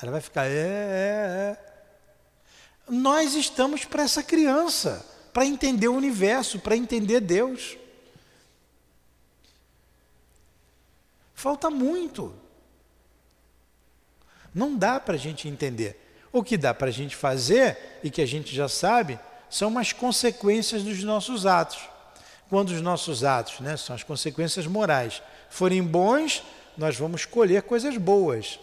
Ela 0.00 0.12
vai 0.12 0.20
ficar, 0.20 0.46
é, 0.46 0.52
é, 0.52 0.54
é. 0.54 1.56
Nós 2.88 3.34
estamos 3.34 3.84
para 3.84 4.04
essa 4.04 4.22
criança, 4.22 5.04
para 5.32 5.44
entender 5.44 5.88
o 5.88 5.96
universo, 5.96 6.60
para 6.60 6.76
entender 6.76 7.18
Deus. 7.18 7.76
Falta 11.38 11.70
muito. 11.70 12.34
Não 14.52 14.76
dá 14.76 14.98
para 14.98 15.14
a 15.14 15.16
gente 15.16 15.46
entender. 15.46 15.96
O 16.32 16.42
que 16.42 16.56
dá 16.56 16.74
para 16.74 16.88
a 16.88 16.90
gente 16.90 17.14
fazer, 17.14 17.78
e 18.02 18.10
que 18.10 18.20
a 18.20 18.26
gente 18.26 18.52
já 18.52 18.68
sabe, 18.68 19.20
são 19.48 19.68
umas 19.68 19.92
consequências 19.92 20.82
dos 20.82 21.04
nossos 21.04 21.46
atos. 21.46 21.78
Quando 22.50 22.70
os 22.70 22.80
nossos 22.80 23.22
atos, 23.22 23.60
né, 23.60 23.76
são 23.76 23.94
as 23.94 24.02
consequências 24.02 24.66
morais, 24.66 25.22
forem 25.48 25.80
bons, 25.80 26.42
nós 26.76 26.96
vamos 26.96 27.24
colher 27.24 27.62
coisas 27.62 27.96
boas. 27.96 28.58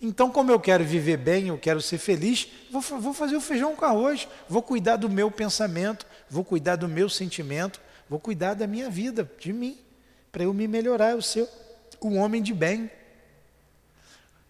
Então, 0.00 0.30
como 0.30 0.50
eu 0.50 0.58
quero 0.58 0.82
viver 0.82 1.18
bem, 1.18 1.48
eu 1.48 1.58
quero 1.58 1.82
ser 1.82 1.98
feliz, 1.98 2.48
vou, 2.70 2.80
vou 2.80 3.12
fazer 3.12 3.36
o 3.36 3.40
feijão 3.40 3.76
com 3.76 3.84
arroz, 3.84 4.26
vou 4.48 4.62
cuidar 4.62 4.96
do 4.96 5.10
meu 5.10 5.30
pensamento, 5.30 6.06
vou 6.30 6.42
cuidar 6.42 6.76
do 6.76 6.88
meu 6.88 7.10
sentimento, 7.10 7.82
vou 8.08 8.18
cuidar 8.18 8.54
da 8.54 8.66
minha 8.66 8.88
vida, 8.88 9.30
de 9.38 9.52
mim, 9.52 9.78
para 10.32 10.44
eu 10.44 10.54
me 10.54 10.66
melhorar, 10.66 11.10
eu 11.10 11.20
ser 11.20 11.46
um 12.08 12.18
homem 12.18 12.42
de 12.42 12.52
bem. 12.52 12.90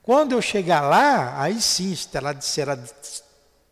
Quando 0.03 0.33
eu 0.33 0.43
chegar 0.43 0.83
lá, 0.83 1.40
aí 1.40 1.61
sim 1.61 1.95
será, 1.97 2.38
será, 2.40 2.79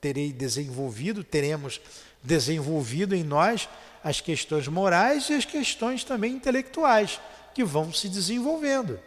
terei 0.01 0.33
desenvolvido, 0.33 1.23
teremos 1.23 1.81
desenvolvido 2.23 3.15
em 3.15 3.23
nós 3.23 3.69
as 4.03 4.21
questões 4.21 4.67
morais 4.67 5.29
e 5.29 5.35
as 5.35 5.45
questões 5.45 6.05
também 6.05 6.33
intelectuais, 6.33 7.21
que 7.55 7.63
vão 7.65 7.93
se 7.93 8.09
desenvolvendo. 8.09 8.99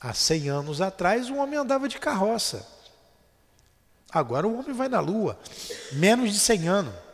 Há 0.00 0.12
100 0.12 0.48
anos 0.48 0.80
atrás, 0.80 1.30
um 1.30 1.38
homem 1.38 1.58
andava 1.58 1.88
de 1.88 1.98
carroça. 1.98 2.66
Agora 4.10 4.46
o 4.46 4.58
homem 4.58 4.72
vai 4.72 4.88
na 4.88 5.00
lua, 5.00 5.38
menos 5.92 6.32
de 6.32 6.38
100 6.38 6.68
anos. 6.68 7.07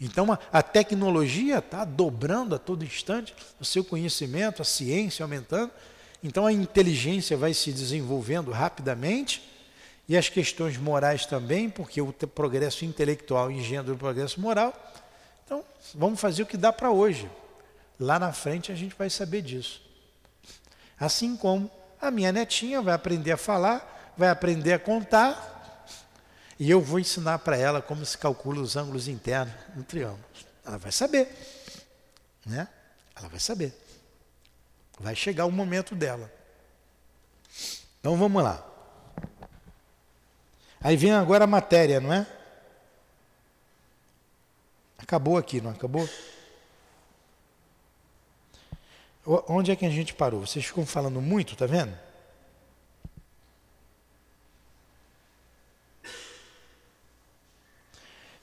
Então 0.00 0.32
a, 0.32 0.38
a 0.52 0.62
tecnologia 0.62 1.58
está 1.58 1.84
dobrando 1.84 2.54
a 2.54 2.58
todo 2.58 2.84
instante 2.84 3.34
o 3.60 3.64
seu 3.64 3.84
conhecimento, 3.84 4.62
a 4.62 4.64
ciência 4.64 5.24
aumentando. 5.24 5.72
Então 6.22 6.46
a 6.46 6.52
inteligência 6.52 7.36
vai 7.36 7.52
se 7.54 7.72
desenvolvendo 7.72 8.50
rapidamente 8.50 9.42
e 10.08 10.16
as 10.16 10.28
questões 10.28 10.76
morais 10.78 11.26
também, 11.26 11.68
porque 11.68 12.00
o 12.00 12.12
progresso 12.12 12.84
intelectual 12.84 13.50
engendra 13.50 13.92
o 13.92 13.98
progresso 13.98 14.40
moral. 14.40 14.72
Então 15.44 15.64
vamos 15.94 16.20
fazer 16.20 16.42
o 16.42 16.46
que 16.46 16.56
dá 16.56 16.72
para 16.72 16.90
hoje. 16.90 17.28
Lá 18.00 18.18
na 18.18 18.32
frente 18.32 18.70
a 18.70 18.74
gente 18.74 18.94
vai 18.96 19.10
saber 19.10 19.42
disso. 19.42 19.82
Assim 20.98 21.36
como 21.36 21.70
a 22.00 22.10
minha 22.10 22.32
netinha 22.32 22.80
vai 22.80 22.94
aprender 22.94 23.32
a 23.32 23.36
falar, 23.36 24.12
vai 24.16 24.30
aprender 24.30 24.72
a 24.72 24.78
contar, 24.78 25.57
e 26.58 26.70
eu 26.70 26.80
vou 26.80 26.98
ensinar 26.98 27.38
para 27.38 27.56
ela 27.56 27.80
como 27.80 28.04
se 28.04 28.18
calcula 28.18 28.60
os 28.60 28.76
ângulos 28.76 29.06
internos 29.06 29.54
no 29.76 29.84
triângulo. 29.84 30.24
Ela 30.64 30.76
vai 30.76 30.90
saber, 30.90 31.32
né? 32.44 32.68
Ela 33.14 33.28
vai 33.28 33.38
saber. 33.38 33.72
Vai 34.98 35.14
chegar 35.14 35.46
o 35.46 35.52
momento 35.52 35.94
dela. 35.94 36.30
Então 38.00 38.16
vamos 38.16 38.42
lá. 38.42 38.64
Aí 40.80 40.96
vem 40.96 41.12
agora 41.12 41.44
a 41.44 41.46
matéria, 41.46 42.00
não 42.00 42.12
é? 42.12 42.26
Acabou 44.98 45.38
aqui, 45.38 45.60
não 45.60 45.70
acabou? 45.70 46.08
Onde 49.24 49.70
é 49.70 49.76
que 49.76 49.86
a 49.86 49.90
gente 49.90 50.14
parou? 50.14 50.40
Vocês 50.40 50.64
ficam 50.64 50.84
falando 50.84 51.20
muito, 51.20 51.54
tá 51.54 51.66
vendo? 51.66 52.07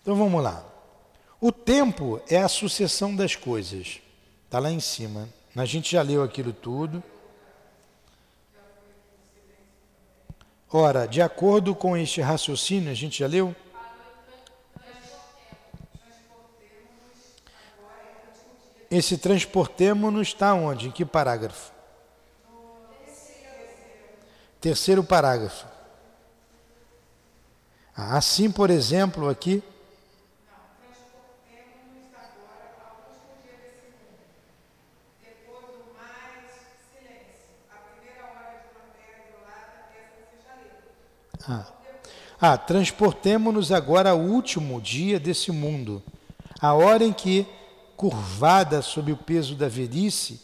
Então 0.05 0.15
vamos 0.15 0.43
lá. 0.43 0.63
O 1.41 1.51
tempo 1.51 2.21
é 2.29 2.37
a 2.37 2.47
sucessão 2.47 3.15
das 3.15 3.35
coisas. 3.35 3.99
Está 4.45 4.59
lá 4.59 4.69
em 4.69 4.79
cima. 4.79 5.27
A 5.55 5.65
gente 5.65 5.93
já 5.93 6.03
leu 6.03 6.21
aquilo 6.21 6.53
tudo. 6.53 7.03
Ora, 10.71 11.07
de 11.07 11.23
acordo 11.23 11.73
com 11.73 11.97
este 11.97 12.21
raciocínio, 12.21 12.91
a 12.91 12.93
gente 12.93 13.17
já 13.17 13.25
leu? 13.25 13.55
Esse 18.91 19.17
transportemos-nos 19.17 20.27
está 20.27 20.53
onde? 20.53 20.89
Em 20.89 20.91
que 20.91 21.03
parágrafo? 21.03 21.71
Terceiro 24.61 25.03
parágrafo. 25.03 25.65
Assim, 27.95 28.51
por 28.51 28.69
exemplo, 28.69 29.27
aqui. 29.29 29.63
Ah, 41.47 41.65
ah 42.39 42.57
transportemos-nos 42.57 43.71
agora 43.71 44.11
ao 44.11 44.19
último 44.19 44.81
dia 44.81 45.19
desse 45.19 45.51
mundo, 45.51 46.01
a 46.59 46.73
hora 46.73 47.03
em 47.03 47.13
que 47.13 47.45
curvada 47.95 48.81
sob 48.81 49.11
o 49.11 49.17
peso 49.17 49.55
da 49.55 49.67
velhice, 49.67 50.41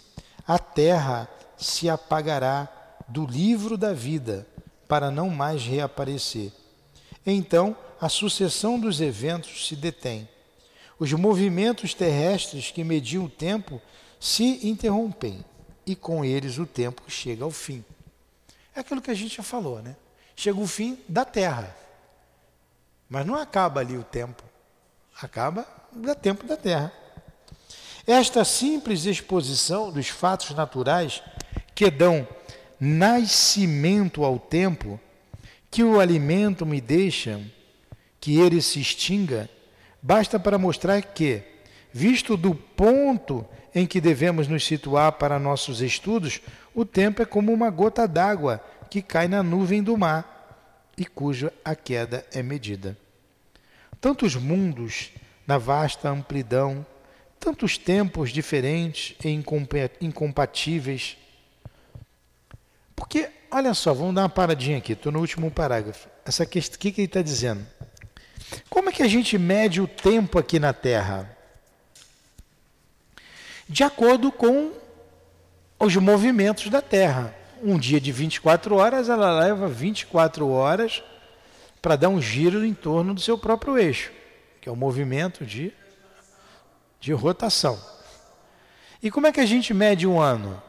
a 0.47 0.57
terra 0.57 1.29
se 1.57 1.89
apagará 1.89 2.67
do 3.07 3.25
livro 3.25 3.77
da 3.77 3.93
vida 3.93 4.47
para 4.87 5.11
não 5.11 5.29
mais 5.29 5.63
reaparecer. 5.63 6.51
Então, 7.25 7.75
a 7.99 8.09
sucessão 8.09 8.79
dos 8.79 8.99
eventos 8.99 9.67
se 9.67 9.75
detém. 9.75 10.27
Os 10.97 11.11
movimentos 11.13 11.93
terrestres 11.93 12.71
que 12.71 12.83
mediam 12.83 13.25
o 13.25 13.29
tempo 13.29 13.81
se 14.19 14.67
interrompem 14.67 15.43
e 15.85 15.95
com 15.95 16.23
eles 16.23 16.57
o 16.57 16.65
tempo 16.65 17.03
chega 17.07 17.43
ao 17.43 17.51
fim. 17.51 17.83
É 18.75 18.79
aquilo 18.79 19.01
que 19.01 19.11
a 19.11 19.15
gente 19.15 19.37
já 19.37 19.43
falou, 19.43 19.81
né? 19.81 19.95
Chega 20.41 20.59
o 20.59 20.65
fim 20.65 20.97
da 21.07 21.23
Terra. 21.23 21.75
Mas 23.07 23.27
não 23.27 23.35
acaba 23.35 23.79
ali 23.79 23.95
o 23.95 24.03
tempo. 24.03 24.41
Acaba 25.21 25.67
o 25.95 26.15
tempo 26.15 26.47
da 26.47 26.57
Terra. 26.57 26.91
Esta 28.07 28.43
simples 28.43 29.05
exposição 29.05 29.91
dos 29.91 30.09
fatos 30.09 30.49
naturais 30.55 31.21
que 31.75 31.91
dão 31.91 32.27
nascimento 32.79 34.25
ao 34.25 34.39
tempo, 34.39 34.99
que 35.69 35.83
o 35.83 35.99
alimento 35.99 36.65
me 36.65 36.81
deixa, 36.81 37.39
que 38.19 38.39
ele 38.39 38.63
se 38.63 38.81
extinga, 38.81 39.47
basta 40.01 40.39
para 40.39 40.57
mostrar 40.57 41.03
que, 41.03 41.43
visto 41.93 42.35
do 42.35 42.55
ponto 42.55 43.45
em 43.75 43.85
que 43.85 44.01
devemos 44.01 44.47
nos 44.47 44.65
situar 44.65 45.11
para 45.11 45.37
nossos 45.37 45.81
estudos, 45.81 46.41
o 46.73 46.83
tempo 46.83 47.21
é 47.21 47.25
como 47.25 47.53
uma 47.53 47.69
gota 47.69 48.07
d'água 48.07 48.59
que 48.91 49.01
cai 49.01 49.27
na 49.27 49.41
nuvem 49.41 49.81
do 49.81 49.97
mar 49.97 50.93
e 50.95 51.03
cuja 51.03 51.51
a 51.65 51.73
queda 51.73 52.23
é 52.31 52.43
medida. 52.43 52.95
Tantos 53.99 54.35
mundos 54.35 55.09
na 55.47 55.57
vasta 55.57 56.09
amplidão 56.09 56.85
tantos 57.39 57.75
tempos 57.75 58.29
diferentes 58.29 59.15
e 59.25 59.43
incompatíveis. 59.99 61.17
Porque, 62.95 63.31
olha 63.49 63.73
só, 63.73 63.95
vamos 63.95 64.13
dar 64.13 64.21
uma 64.21 64.29
paradinha 64.29 64.77
aqui, 64.77 64.93
estou 64.93 65.11
no 65.11 65.19
último 65.19 65.49
parágrafo. 65.49 66.07
Essa 66.23 66.45
questão, 66.45 66.75
o 66.75 66.79
que, 66.79 66.91
que 66.91 67.01
ele 67.01 67.07
está 67.07 67.23
dizendo? 67.23 67.65
Como 68.69 68.89
é 68.89 68.91
que 68.91 69.01
a 69.01 69.07
gente 69.07 69.39
mede 69.39 69.81
o 69.81 69.87
tempo 69.87 70.37
aqui 70.37 70.59
na 70.59 70.71
Terra? 70.71 71.35
de 73.71 73.85
acordo 73.85 74.33
com 74.33 74.73
os 75.79 75.95
movimentos 75.95 76.69
da 76.69 76.81
Terra. 76.81 77.33
Um 77.63 77.77
dia 77.77 78.01
de 78.01 78.11
24 78.11 78.75
horas, 78.75 79.07
ela 79.07 79.39
leva 79.39 79.67
24 79.67 80.49
horas 80.49 81.03
para 81.79 81.95
dar 81.95 82.09
um 82.09 82.19
giro 82.19 82.65
em 82.65 82.73
torno 82.73 83.13
do 83.13 83.21
seu 83.21 83.37
próprio 83.37 83.77
eixo, 83.77 84.11
que 84.59 84.67
é 84.67 84.71
o 84.71 84.75
movimento 84.75 85.45
de, 85.45 85.71
de 86.99 87.13
rotação. 87.13 87.79
E 89.01 89.11
como 89.11 89.27
é 89.27 89.31
que 89.31 89.39
a 89.39 89.45
gente 89.45 89.73
mede 89.73 90.07
um 90.07 90.19
ano? 90.19 90.61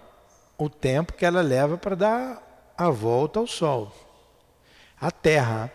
O 0.59 0.69
tempo 0.69 1.15
que 1.15 1.25
ela 1.25 1.41
leva 1.41 1.79
para 1.79 1.97
dar 1.97 2.75
a 2.77 2.91
volta 2.91 3.39
ao 3.39 3.47
Sol. 3.47 3.91
A 5.01 5.11
Terra. 5.11 5.73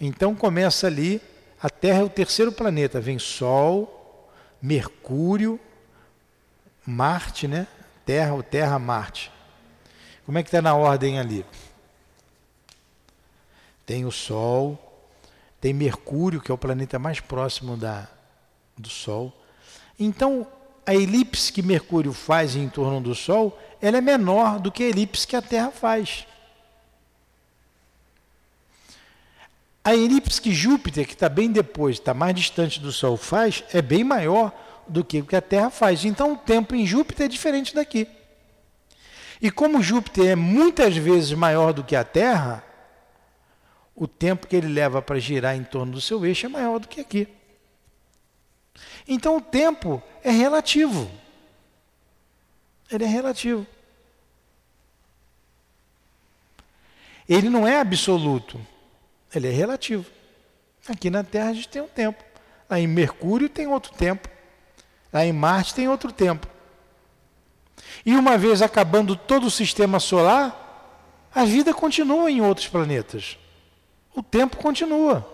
Então 0.00 0.34
começa 0.34 0.86
ali, 0.86 1.20
a 1.62 1.70
Terra 1.70 2.00
é 2.00 2.04
o 2.04 2.10
terceiro 2.10 2.52
planeta, 2.52 3.00
vem 3.00 3.18
Sol, 3.18 4.30
Mercúrio, 4.60 5.58
Marte, 6.86 7.48
né? 7.48 7.66
Terra, 8.04 8.34
o 8.34 8.42
Terra, 8.42 8.78
Marte. 8.78 9.37
Como 10.28 10.36
é 10.36 10.42
que 10.42 10.48
está 10.48 10.60
na 10.60 10.74
ordem 10.74 11.18
ali? 11.18 11.42
Tem 13.86 14.04
o 14.04 14.12
Sol, 14.12 14.78
tem 15.58 15.72
Mercúrio, 15.72 16.38
que 16.38 16.50
é 16.50 16.54
o 16.54 16.58
planeta 16.58 16.98
mais 16.98 17.18
próximo 17.18 17.78
da, 17.78 18.06
do 18.76 18.90
Sol. 18.90 19.32
Então, 19.98 20.46
a 20.84 20.94
elipse 20.94 21.50
que 21.50 21.62
Mercúrio 21.62 22.12
faz 22.12 22.56
em 22.56 22.68
torno 22.68 23.00
do 23.00 23.14
Sol, 23.14 23.58
ela 23.80 23.96
é 23.96 24.00
menor 24.02 24.60
do 24.60 24.70
que 24.70 24.82
a 24.82 24.88
elipse 24.88 25.26
que 25.26 25.34
a 25.34 25.40
Terra 25.40 25.70
faz. 25.70 26.26
A 29.82 29.96
elipse 29.96 30.42
que 30.42 30.52
Júpiter, 30.52 31.06
que 31.06 31.14
está 31.14 31.30
bem 31.30 31.50
depois, 31.50 31.96
está 31.96 32.12
mais 32.12 32.34
distante 32.34 32.78
do 32.80 32.92
Sol, 32.92 33.16
faz, 33.16 33.64
é 33.72 33.80
bem 33.80 34.04
maior 34.04 34.52
do 34.86 35.02
que 35.02 35.20
o 35.20 35.24
que 35.24 35.36
a 35.36 35.40
Terra 35.40 35.70
faz. 35.70 36.04
Então 36.04 36.34
o 36.34 36.36
tempo 36.36 36.74
em 36.74 36.86
Júpiter 36.86 37.24
é 37.24 37.28
diferente 37.30 37.74
daqui. 37.74 38.17
E 39.40 39.50
como 39.50 39.82
Júpiter 39.82 40.30
é 40.30 40.36
muitas 40.36 40.96
vezes 40.96 41.32
maior 41.32 41.72
do 41.72 41.84
que 41.84 41.94
a 41.94 42.04
Terra, 42.04 42.64
o 43.94 44.06
tempo 44.06 44.46
que 44.46 44.56
ele 44.56 44.68
leva 44.68 45.00
para 45.00 45.18
girar 45.18 45.56
em 45.56 45.64
torno 45.64 45.92
do 45.92 46.00
seu 46.00 46.24
eixo 46.24 46.46
é 46.46 46.48
maior 46.48 46.78
do 46.78 46.88
que 46.88 47.00
aqui. 47.00 47.28
Então 49.06 49.36
o 49.36 49.40
tempo 49.40 50.02
é 50.22 50.30
relativo. 50.30 51.10
Ele 52.90 53.04
é 53.04 53.08
relativo. 53.08 53.66
Ele 57.28 57.50
não 57.50 57.68
é 57.68 57.78
absoluto, 57.78 58.58
ele 59.34 59.48
é 59.48 59.50
relativo. 59.50 60.06
Aqui 60.88 61.10
na 61.10 61.22
Terra 61.22 61.50
a 61.50 61.52
gente 61.52 61.68
tem 61.68 61.82
um 61.82 61.88
tempo. 61.88 62.24
Lá 62.70 62.80
em 62.80 62.86
Mercúrio 62.86 63.48
tem 63.50 63.66
outro 63.66 63.92
tempo. 63.92 64.28
Lá 65.12 65.24
em 65.26 65.32
Marte 65.32 65.74
tem 65.74 65.88
outro 65.88 66.10
tempo. 66.10 66.48
E 68.04 68.14
uma 68.14 68.38
vez 68.38 68.62
acabando 68.62 69.16
todo 69.16 69.46
o 69.46 69.50
sistema 69.50 70.00
solar, 70.00 71.28
a 71.34 71.44
vida 71.44 71.72
continua 71.74 72.30
em 72.30 72.40
outros 72.40 72.68
planetas. 72.68 73.38
O 74.14 74.22
tempo 74.22 74.56
continua. 74.56 75.26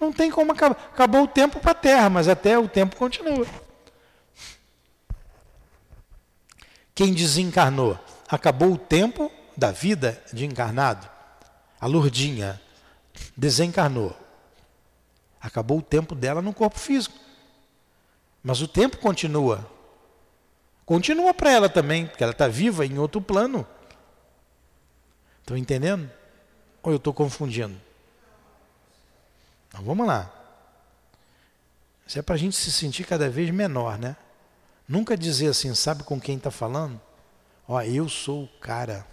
Não 0.00 0.12
tem 0.12 0.30
como 0.30 0.52
acabar. 0.52 0.90
Acabou 0.92 1.22
o 1.22 1.28
tempo 1.28 1.58
para 1.60 1.70
a 1.70 1.74
Terra, 1.74 2.10
mas 2.10 2.28
até 2.28 2.58
o 2.58 2.68
tempo 2.68 2.96
continua. 2.96 3.46
Quem 6.94 7.12
desencarnou? 7.12 7.98
Acabou 8.28 8.72
o 8.72 8.78
tempo 8.78 9.30
da 9.56 9.70
vida 9.70 10.22
de 10.32 10.44
encarnado. 10.44 11.08
A 11.80 11.86
Lourdinha 11.86 12.60
desencarnou. 13.36 14.14
Acabou 15.40 15.78
o 15.78 15.82
tempo 15.82 16.14
dela 16.14 16.42
no 16.42 16.52
corpo 16.52 16.78
físico. 16.78 17.14
Mas 18.42 18.60
o 18.60 18.68
tempo 18.68 18.98
continua. 18.98 19.75
Continua 20.86 21.34
para 21.34 21.50
ela 21.50 21.68
também, 21.68 22.06
porque 22.06 22.22
ela 22.22 22.32
está 22.32 22.48
viva 22.48 22.86
em 22.86 22.98
outro 22.98 23.20
plano. 23.20 23.66
Estão 25.40 25.56
entendendo? 25.56 26.10
Ou 26.82 26.92
eu 26.92 26.96
estou 26.96 27.12
confundindo? 27.12 27.76
Então, 29.68 29.84
vamos 29.84 30.06
lá. 30.06 30.32
Isso 32.06 32.18
é 32.18 32.22
para 32.22 32.36
a 32.36 32.38
gente 32.38 32.56
se 32.56 32.72
sentir 32.72 33.04
cada 33.04 33.28
vez 33.28 33.50
menor, 33.50 33.98
né? 33.98 34.16
Nunca 34.88 35.16
dizer 35.16 35.48
assim, 35.48 35.74
sabe 35.74 36.04
com 36.04 36.18
quem 36.18 36.36
está 36.36 36.50
falando? 36.50 36.98
Ó, 37.68 37.82
eu 37.82 38.08
sou 38.08 38.44
o 38.44 38.48
cara. 38.60 39.04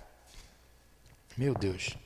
Meu 1.36 1.55
Deus. 1.55 1.97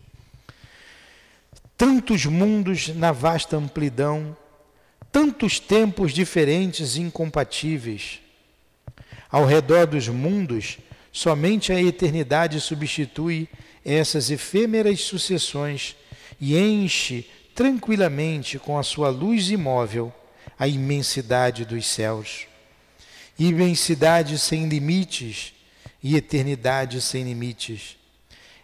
Tantos 1.75 2.25
mundos 2.25 2.87
na 2.87 3.11
vasta 3.11 3.57
amplidão 3.57 4.35
tantos 5.11 5.59
tempos 5.59 6.13
diferentes 6.13 6.95
e 6.95 7.01
incompatíveis. 7.01 8.21
Ao 9.29 9.45
redor 9.45 9.85
dos 9.85 10.07
mundos, 10.07 10.77
somente 11.11 11.71
a 11.71 11.81
eternidade 11.81 12.59
substitui 12.61 13.47
essas 13.83 14.29
efêmeras 14.29 15.01
sucessões 15.01 15.95
e 16.39 16.57
enche 16.57 17.29
tranquilamente 17.55 18.59
com 18.59 18.77
a 18.77 18.83
sua 18.83 19.09
luz 19.09 19.49
imóvel 19.49 20.13
a 20.57 20.67
imensidade 20.67 21.65
dos 21.65 21.85
céus. 21.85 22.47
Imensidade 23.37 24.37
sem 24.39 24.67
limites 24.67 25.53
e 26.01 26.15
eternidade 26.15 27.01
sem 27.01 27.23
limites. 27.23 27.97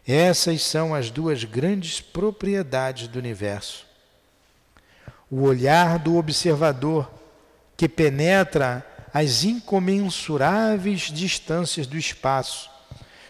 Essas 0.08 0.62
são 0.62 0.93
as 0.93 1.10
duas 1.10 1.43
grandes 1.43 2.01
propriedades 2.01 3.08
do 3.08 3.20
universo 3.20 3.93
o 5.34 5.41
olhar 5.41 5.97
do 5.97 6.16
observador 6.16 7.12
que 7.76 7.89
penetra 7.89 8.86
as 9.14 9.43
incomensuráveis 9.43 11.01
distâncias 11.01 11.86
do 11.86 11.97
espaço, 11.97 12.70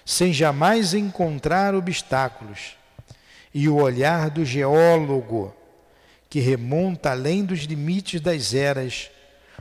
sem 0.05 0.31
jamais 0.31 0.93
encontrar 0.93 1.75
obstáculos, 1.75 2.77
e 3.53 3.67
o 3.67 3.75
olhar 3.75 4.29
do 4.29 4.45
geólogo 4.45 5.53
que 6.29 6.39
remonta 6.39 7.11
além 7.11 7.43
dos 7.45 7.59
limites 7.59 8.19
das 8.19 8.53
eras, 8.53 9.11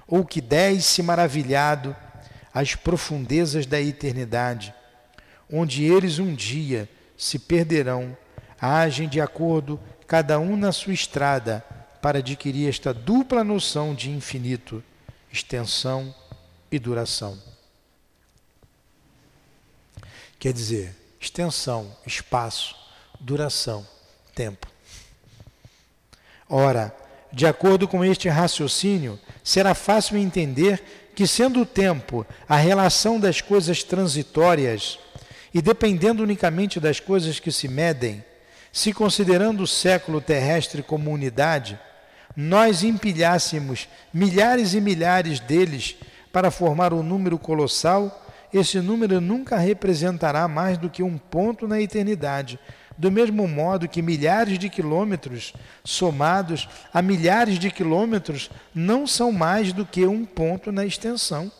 ou 0.06 0.24
que 0.24 0.40
desce 0.40 1.02
maravilhado 1.02 1.94
às 2.54 2.74
profundezas 2.74 3.66
da 3.66 3.80
eternidade, 3.80 4.72
onde 5.50 5.84
eles 5.84 6.18
um 6.18 6.34
dia 6.34 6.88
se 7.16 7.38
perderão, 7.38 8.16
agem 8.60 9.08
de 9.08 9.20
acordo 9.20 9.78
cada 10.06 10.38
um 10.38 10.56
na 10.56 10.72
sua 10.72 10.92
estrada 10.92 11.64
para 12.00 12.20
adquirir 12.20 12.68
esta 12.68 12.94
dupla 12.94 13.44
noção 13.44 13.94
de 13.94 14.10
infinito, 14.10 14.82
extensão 15.32 16.14
e 16.70 16.78
duração. 16.78 17.38
Quer 20.38 20.52
dizer, 20.52 20.94
extensão, 21.20 21.96
espaço, 22.06 22.76
duração, 23.18 23.86
tempo. 24.34 24.66
Ora, 26.48 26.94
de 27.32 27.46
acordo 27.46 27.88
com 27.88 28.04
este 28.04 28.28
raciocínio, 28.28 29.18
será 29.42 29.74
fácil 29.74 30.18
entender 30.18 30.82
que, 31.14 31.26
sendo 31.26 31.62
o 31.62 31.66
tempo 31.66 32.26
a 32.48 32.56
relação 32.56 33.18
das 33.18 33.40
coisas 33.40 33.82
transitórias 33.82 34.98
e 35.54 35.62
dependendo 35.62 36.22
unicamente 36.22 36.78
das 36.78 37.00
coisas 37.00 37.38
que 37.38 37.52
se 37.52 37.68
medem, 37.68 38.22
se 38.72 38.92
considerando 38.92 39.62
o 39.62 39.66
século 39.66 40.20
terrestre 40.20 40.82
como 40.82 41.10
unidade, 41.10 41.78
nós 42.36 42.82
empilhássemos 42.82 43.88
milhares 44.12 44.74
e 44.74 44.80
milhares 44.80 45.40
deles 45.40 45.96
para 46.32 46.50
formar 46.50 46.92
um 46.92 47.02
número 47.02 47.38
colossal, 47.38 48.26
esse 48.52 48.80
número 48.80 49.20
nunca 49.20 49.56
representará 49.56 50.46
mais 50.48 50.78
do 50.78 50.90
que 50.90 51.02
um 51.02 51.18
ponto 51.18 51.68
na 51.68 51.80
eternidade. 51.80 52.58
Do 52.96 53.10
mesmo 53.10 53.48
modo 53.48 53.88
que 53.88 54.02
milhares 54.02 54.58
de 54.58 54.68
quilômetros 54.68 55.54
somados 55.82 56.68
a 56.92 57.00
milhares 57.00 57.58
de 57.58 57.70
quilômetros 57.70 58.50
não 58.74 59.06
são 59.06 59.32
mais 59.32 59.72
do 59.72 59.84
que 59.86 60.06
um 60.06 60.24
ponto 60.24 60.70
na 60.70 60.84
extensão. 60.84 61.50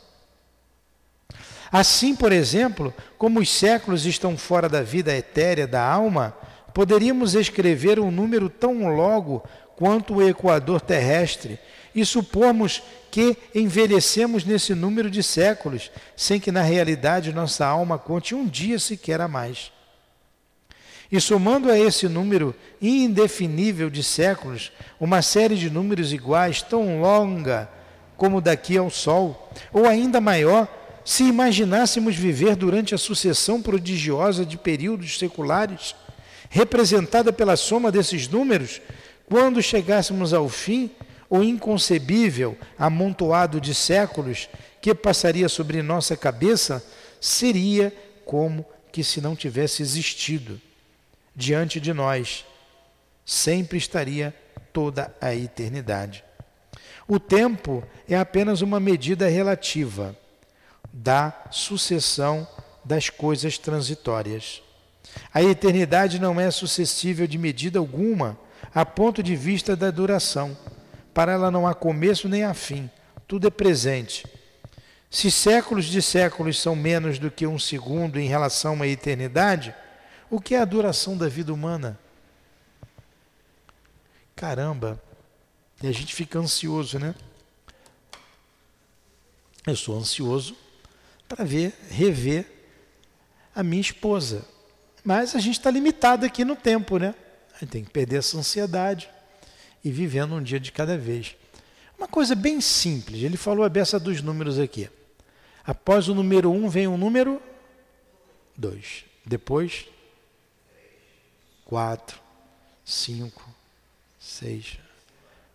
Assim, 1.70 2.14
por 2.14 2.32
exemplo, 2.32 2.92
como 3.16 3.40
os 3.40 3.50
séculos 3.50 4.04
estão 4.04 4.36
fora 4.36 4.68
da 4.68 4.82
vida 4.82 5.16
etérea 5.16 5.66
da 5.66 5.82
alma, 5.82 6.36
poderíamos 6.74 7.34
escrever 7.34 7.98
um 7.98 8.10
número 8.10 8.50
tão 8.50 8.94
logo 8.94 9.42
quanto 9.82 10.14
o 10.14 10.22
equador 10.22 10.80
terrestre 10.80 11.58
e 11.92 12.06
supomos 12.06 12.80
que 13.10 13.36
envelhecemos 13.52 14.44
nesse 14.44 14.76
número 14.76 15.10
de 15.10 15.24
séculos, 15.24 15.90
sem 16.14 16.38
que 16.38 16.52
na 16.52 16.62
realidade 16.62 17.32
nossa 17.32 17.66
alma 17.66 17.98
conte 17.98 18.32
um 18.32 18.46
dia 18.46 18.78
sequer 18.78 19.20
a 19.20 19.26
mais. 19.26 19.72
E 21.10 21.20
somando 21.20 21.68
a 21.68 21.76
esse 21.76 22.08
número 22.08 22.54
indefinível 22.80 23.90
de 23.90 24.04
séculos, 24.04 24.70
uma 25.00 25.20
série 25.20 25.56
de 25.56 25.68
números 25.68 26.12
iguais, 26.12 26.62
tão 26.62 27.00
longa 27.00 27.68
como 28.16 28.40
daqui 28.40 28.76
ao 28.78 28.88
Sol, 28.88 29.50
ou 29.72 29.84
ainda 29.84 30.20
maior, 30.20 30.68
se 31.04 31.24
imaginássemos 31.24 32.14
viver 32.14 32.54
durante 32.54 32.94
a 32.94 32.98
sucessão 32.98 33.60
prodigiosa 33.60 34.46
de 34.46 34.56
períodos 34.56 35.18
seculares, 35.18 35.96
representada 36.48 37.32
pela 37.32 37.56
soma 37.56 37.90
desses 37.90 38.28
números, 38.28 38.80
quando 39.32 39.62
chegássemos 39.62 40.34
ao 40.34 40.46
fim, 40.46 40.90
o 41.30 41.42
inconcebível 41.42 42.54
amontoado 42.78 43.62
de 43.62 43.74
séculos 43.74 44.46
que 44.78 44.94
passaria 44.94 45.48
sobre 45.48 45.80
nossa 45.80 46.14
cabeça 46.14 46.84
seria 47.18 47.90
como 48.26 48.62
que 48.92 49.02
se 49.02 49.22
não 49.22 49.34
tivesse 49.34 49.80
existido 49.80 50.60
diante 51.34 51.80
de 51.80 51.94
nós. 51.94 52.44
Sempre 53.24 53.78
estaria 53.78 54.34
toda 54.70 55.10
a 55.18 55.34
eternidade. 55.34 56.22
O 57.08 57.18
tempo 57.18 57.82
é 58.06 58.18
apenas 58.18 58.60
uma 58.60 58.78
medida 58.78 59.30
relativa 59.30 60.14
da 60.92 61.46
sucessão 61.50 62.46
das 62.84 63.08
coisas 63.08 63.56
transitórias. 63.56 64.62
A 65.32 65.42
eternidade 65.42 66.18
não 66.18 66.38
é 66.38 66.50
sucessível 66.50 67.26
de 67.26 67.38
medida 67.38 67.78
alguma 67.78 68.38
a 68.74 68.84
ponto 68.84 69.22
de 69.22 69.36
vista 69.36 69.76
da 69.76 69.90
duração. 69.90 70.56
Para 71.12 71.32
ela 71.32 71.50
não 71.50 71.66
há 71.66 71.74
começo 71.74 72.28
nem 72.28 72.44
há 72.44 72.54
fim, 72.54 72.90
tudo 73.28 73.46
é 73.46 73.50
presente. 73.50 74.26
Se 75.10 75.30
séculos 75.30 75.84
de 75.84 76.00
séculos 76.00 76.58
são 76.58 76.74
menos 76.74 77.18
do 77.18 77.30
que 77.30 77.46
um 77.46 77.58
segundo 77.58 78.18
em 78.18 78.26
relação 78.26 78.80
à 78.80 78.88
eternidade, 78.88 79.74
o 80.30 80.40
que 80.40 80.54
é 80.54 80.60
a 80.60 80.64
duração 80.64 81.18
da 81.18 81.28
vida 81.28 81.52
humana? 81.52 81.98
Caramba, 84.34 85.00
e 85.82 85.86
a 85.86 85.92
gente 85.92 86.14
fica 86.14 86.38
ansioso, 86.38 86.98
né? 86.98 87.14
Eu 89.66 89.76
sou 89.76 89.98
ansioso 89.98 90.56
para 91.28 91.44
ver, 91.44 91.74
rever 91.90 92.46
a 93.54 93.62
minha 93.62 93.80
esposa. 93.80 94.44
Mas 95.04 95.36
a 95.36 95.38
gente 95.38 95.58
está 95.58 95.70
limitado 95.70 96.24
aqui 96.24 96.44
no 96.44 96.56
tempo, 96.56 96.98
né? 96.98 97.14
Tem 97.70 97.84
que 97.84 97.90
perder 97.90 98.18
essa 98.18 98.36
ansiedade 98.36 99.08
e 99.84 99.90
vivendo 99.90 100.34
um 100.34 100.42
dia 100.42 100.60
de 100.60 100.72
cada 100.72 100.98
vez. 100.98 101.36
Uma 101.96 102.08
coisa 102.08 102.34
bem 102.34 102.60
simples, 102.60 103.22
ele 103.22 103.36
falou 103.36 103.64
a 103.64 103.68
beça 103.68 103.98
dos 103.98 104.20
números 104.20 104.58
aqui. 104.58 104.90
Após 105.64 106.08
o 106.08 106.14
número 106.14 106.50
1 106.50 106.64
um, 106.64 106.68
vem 106.68 106.86
o 106.88 106.96
número 106.96 107.40
2. 108.56 109.04
Depois, 109.24 109.86
4, 111.64 112.20
5, 112.84 113.48
6. 114.18 114.78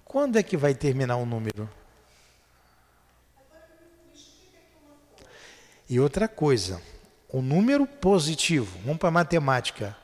Quando 0.05 0.38
é 0.38 0.43
que 0.43 0.55
vai 0.55 0.74
terminar 0.74 1.18
o 1.18 1.26
número? 1.26 1.70
E 5.89 5.99
outra 5.99 6.28
coisa, 6.28 6.82
o 7.30 7.41
número 7.41 7.86
positivo, 7.86 8.78
vamos 8.84 8.99
para 8.99 9.10
a 9.10 9.12
matemática. 9.12 9.95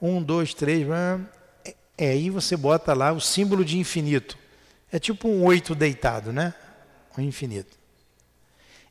Um, 0.00 0.22
dois, 0.22 0.54
três, 0.54 0.86
é, 0.88 1.74
é, 1.98 2.10
aí 2.10 2.30
você 2.30 2.56
bota 2.56 2.94
lá 2.94 3.12
o 3.12 3.20
símbolo 3.20 3.64
de 3.64 3.78
infinito. 3.78 4.38
É 4.90 4.98
tipo 4.98 5.28
um 5.28 5.44
oito 5.44 5.74
deitado, 5.74 6.32
né? 6.32 6.54
O 7.16 7.20
infinito. 7.20 7.78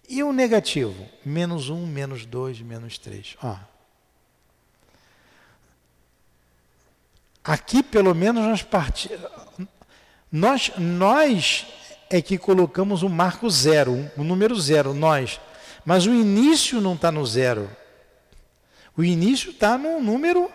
E 0.08 0.24
o 0.24 0.32
negativo? 0.32 1.08
Menos 1.26 1.70
um, 1.70 1.86
menos 1.86 2.26
dois, 2.26 2.62
menos 2.62 2.98
três. 2.98 3.36
Ó. 3.44 3.56
Aqui, 7.44 7.82
pelo 7.82 8.14
menos, 8.14 8.44
nós 8.44 8.62
partimos. 8.62 9.20
Nós, 10.32 10.72
nós 10.78 11.66
é 12.10 12.22
que 12.22 12.38
colocamos 12.38 13.04
o 13.04 13.10
marco 13.10 13.50
zero, 13.50 14.12
o 14.16 14.24
número 14.24 14.60
zero, 14.60 14.94
nós. 14.94 15.40
Mas 15.86 16.06
o 16.06 16.14
início 16.14 16.80
não 16.80 16.94
está 16.94 17.12
no 17.12 17.26
zero. 17.26 17.70
O 18.96 19.04
início 19.04 19.52
está 19.52 19.78
no 19.78 20.02
número 20.02 20.52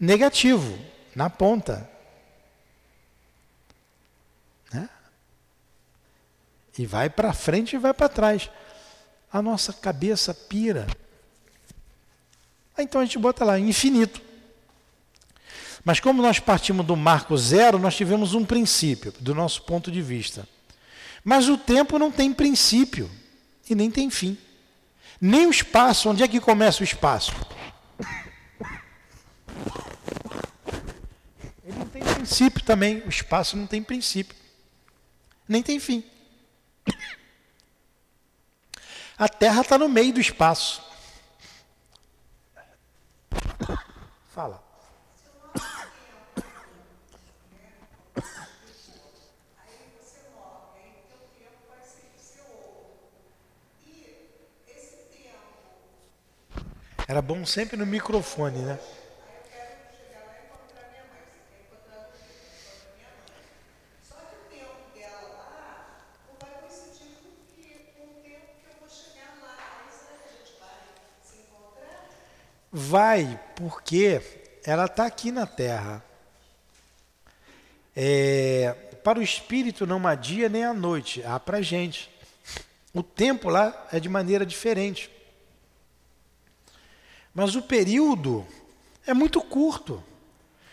negativo, 0.00 0.78
na 1.14 1.28
ponta. 1.28 1.88
Né? 4.72 4.88
E 6.78 6.86
vai 6.86 7.10
para 7.10 7.34
frente 7.34 7.76
e 7.76 7.78
vai 7.78 7.92
para 7.92 8.08
trás. 8.08 8.48
A 9.30 9.42
nossa 9.42 9.72
cabeça 9.72 10.32
pira. 10.32 10.86
Então 12.78 13.00
a 13.00 13.04
gente 13.04 13.18
bota 13.18 13.44
lá, 13.44 13.58
infinito. 13.58 14.22
Mas 15.84 16.00
como 16.00 16.22
nós 16.22 16.38
partimos 16.38 16.84
do 16.86 16.96
marco 16.96 17.36
zero, 17.36 17.78
nós 17.78 17.94
tivemos 17.94 18.34
um 18.34 18.44
princípio, 18.44 19.12
do 19.20 19.34
nosso 19.34 19.62
ponto 19.62 19.90
de 19.90 20.00
vista. 20.00 20.48
Mas 21.22 21.48
o 21.48 21.58
tempo 21.58 21.98
não 21.98 22.10
tem 22.10 22.32
princípio 22.32 23.10
e 23.68 23.74
nem 23.74 23.90
tem 23.90 24.08
fim. 24.10 24.36
Nem 25.20 25.46
o 25.46 25.50
espaço, 25.50 26.08
onde 26.08 26.22
é 26.22 26.28
que 26.28 26.40
começa 26.40 26.80
o 26.80 26.84
espaço? 26.84 27.32
Ele 31.64 31.78
não 31.78 31.86
tem 31.86 32.02
princípio 32.02 32.64
também, 32.64 32.98
o 33.00 33.08
espaço 33.08 33.56
não 33.56 33.66
tem 33.66 33.82
princípio, 33.82 34.36
nem 35.48 35.62
tem 35.62 35.78
fim. 35.78 36.04
A 39.18 39.28
Terra 39.28 39.60
está 39.60 39.76
no 39.76 39.88
meio 39.88 40.14
do 40.14 40.20
espaço. 40.20 40.82
Fala. 44.32 44.64
Era 57.06 57.20
bom 57.20 57.44
sempre 57.44 57.76
no 57.76 57.84
microfone, 57.84 58.60
né? 58.60 58.78
Vai, 72.72 73.40
porque 73.56 74.22
ela 74.64 74.84
está 74.84 75.06
aqui 75.06 75.32
na 75.32 75.46
Terra. 75.46 76.04
É, 77.96 78.72
para 79.02 79.18
o 79.18 79.22
espírito 79.22 79.86
não 79.86 80.06
há 80.06 80.14
dia 80.14 80.48
nem 80.48 80.64
a 80.64 80.72
noite, 80.72 81.22
há 81.24 81.38
para 81.40 81.58
a 81.58 81.62
gente. 81.62 82.10
O 82.94 83.02
tempo 83.02 83.48
lá 83.48 83.88
é 83.92 83.98
de 83.98 84.08
maneira 84.08 84.44
diferente. 84.44 85.10
Mas 87.34 87.54
o 87.54 87.62
período 87.62 88.46
é 89.06 89.14
muito 89.14 89.40
curto. 89.40 90.02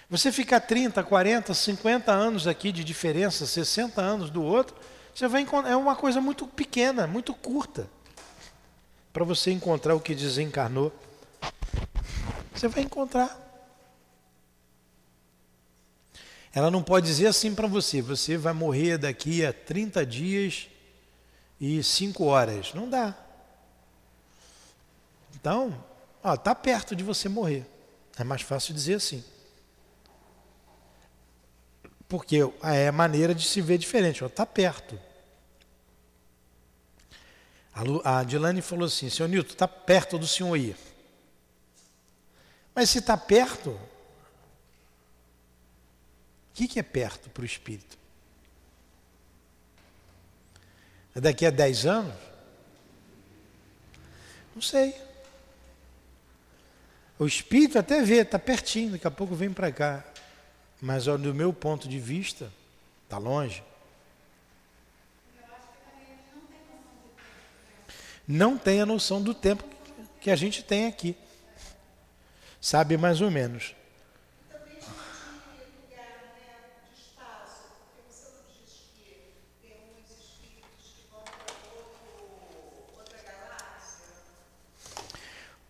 Você 0.09 0.31
ficar 0.31 0.61
30, 0.61 1.03
40, 1.03 1.53
50 1.53 2.11
anos 2.11 2.47
aqui 2.47 2.71
de 2.71 2.83
diferença, 2.83 3.45
60 3.45 4.01
anos 4.01 4.29
do 4.29 4.41
outro, 4.41 4.75
você 5.13 5.27
vai 5.27 5.45
é 5.67 5.75
uma 5.75 5.95
coisa 5.95 6.21
muito 6.21 6.47
pequena, 6.47 7.07
muito 7.07 7.33
curta. 7.33 7.89
Para 9.11 9.25
você 9.25 9.51
encontrar 9.51 9.95
o 9.95 9.99
que 9.99 10.15
desencarnou. 10.15 10.93
Você 12.57 12.67
vai 12.67 12.83
encontrar. 12.83 13.45
Ela 16.51 16.71
não 16.71 16.81
pode 16.81 17.05
dizer 17.05 17.27
assim 17.27 17.53
para 17.53 17.67
você, 17.67 18.01
você 18.01 18.35
vai 18.35 18.51
morrer 18.51 18.97
daqui 18.97 19.45
a 19.45 19.53
30 19.53 20.03
dias 20.03 20.67
e 21.61 21.83
5 21.83 22.23
horas. 22.23 22.73
Não 22.73 22.89
dá. 22.89 23.15
Então, 25.35 25.85
está 26.25 26.55
perto 26.55 26.95
de 26.95 27.03
você 27.03 27.29
morrer. 27.29 27.63
É 28.17 28.23
mais 28.23 28.41
fácil 28.41 28.73
dizer 28.73 28.95
assim. 28.95 29.23
Porque 32.07 32.39
é 32.63 32.87
a 32.87 32.91
maneira 32.91 33.35
de 33.35 33.47
se 33.47 33.61
ver 33.61 33.77
diferente. 33.77 34.23
Está 34.23 34.47
perto. 34.47 34.99
A, 37.71 37.83
Lu, 37.83 38.01
Dilane 38.25 38.63
falou 38.63 38.87
assim, 38.87 39.11
senhor 39.11 39.29
Nilton, 39.29 39.53
está 39.53 39.67
perto 39.67 40.17
do 40.17 40.25
senhor 40.25 40.55
ir. 40.55 40.75
Mas 42.77 42.91
se 42.91 42.99
está 42.99 43.17
perto, 43.17 43.71
o 43.71 43.79
que, 46.53 46.67
que 46.67 46.77
é 46.79 46.83
perto 46.83 47.27
para 47.31 47.41
o 47.41 47.45
espírito? 47.45 47.97
É 51.15 51.19
daqui 51.19 51.43
a 51.47 51.49
10 51.49 51.87
anos? 51.87 52.13
Não 54.53 54.61
sei. 54.61 54.93
O 57.17 57.25
espírito 57.25 57.79
até 57.79 58.03
vê, 58.03 58.17
está 58.17 58.37
pertinho, 58.37 58.91
daqui 58.91 59.07
a 59.07 59.11
pouco 59.11 59.33
vem 59.33 59.51
para 59.51 59.71
cá. 59.71 60.05
Mas 60.79 61.05
do 61.05 61.33
meu 61.33 61.51
ponto 61.51 61.87
de 61.87 61.99
vista, 61.99 62.53
está 63.05 63.17
longe. 63.17 63.63
Não 68.27 68.55
tem 68.55 68.81
a 68.81 68.85
noção 68.85 69.19
do 69.19 69.33
tempo 69.33 69.63
que 70.21 70.29
a 70.29 70.35
gente 70.35 70.61
tem 70.61 70.85
aqui. 70.85 71.17
Sabe 72.59 72.97
mais 72.97 73.21
ou 73.21 73.29
menos. 73.31 73.75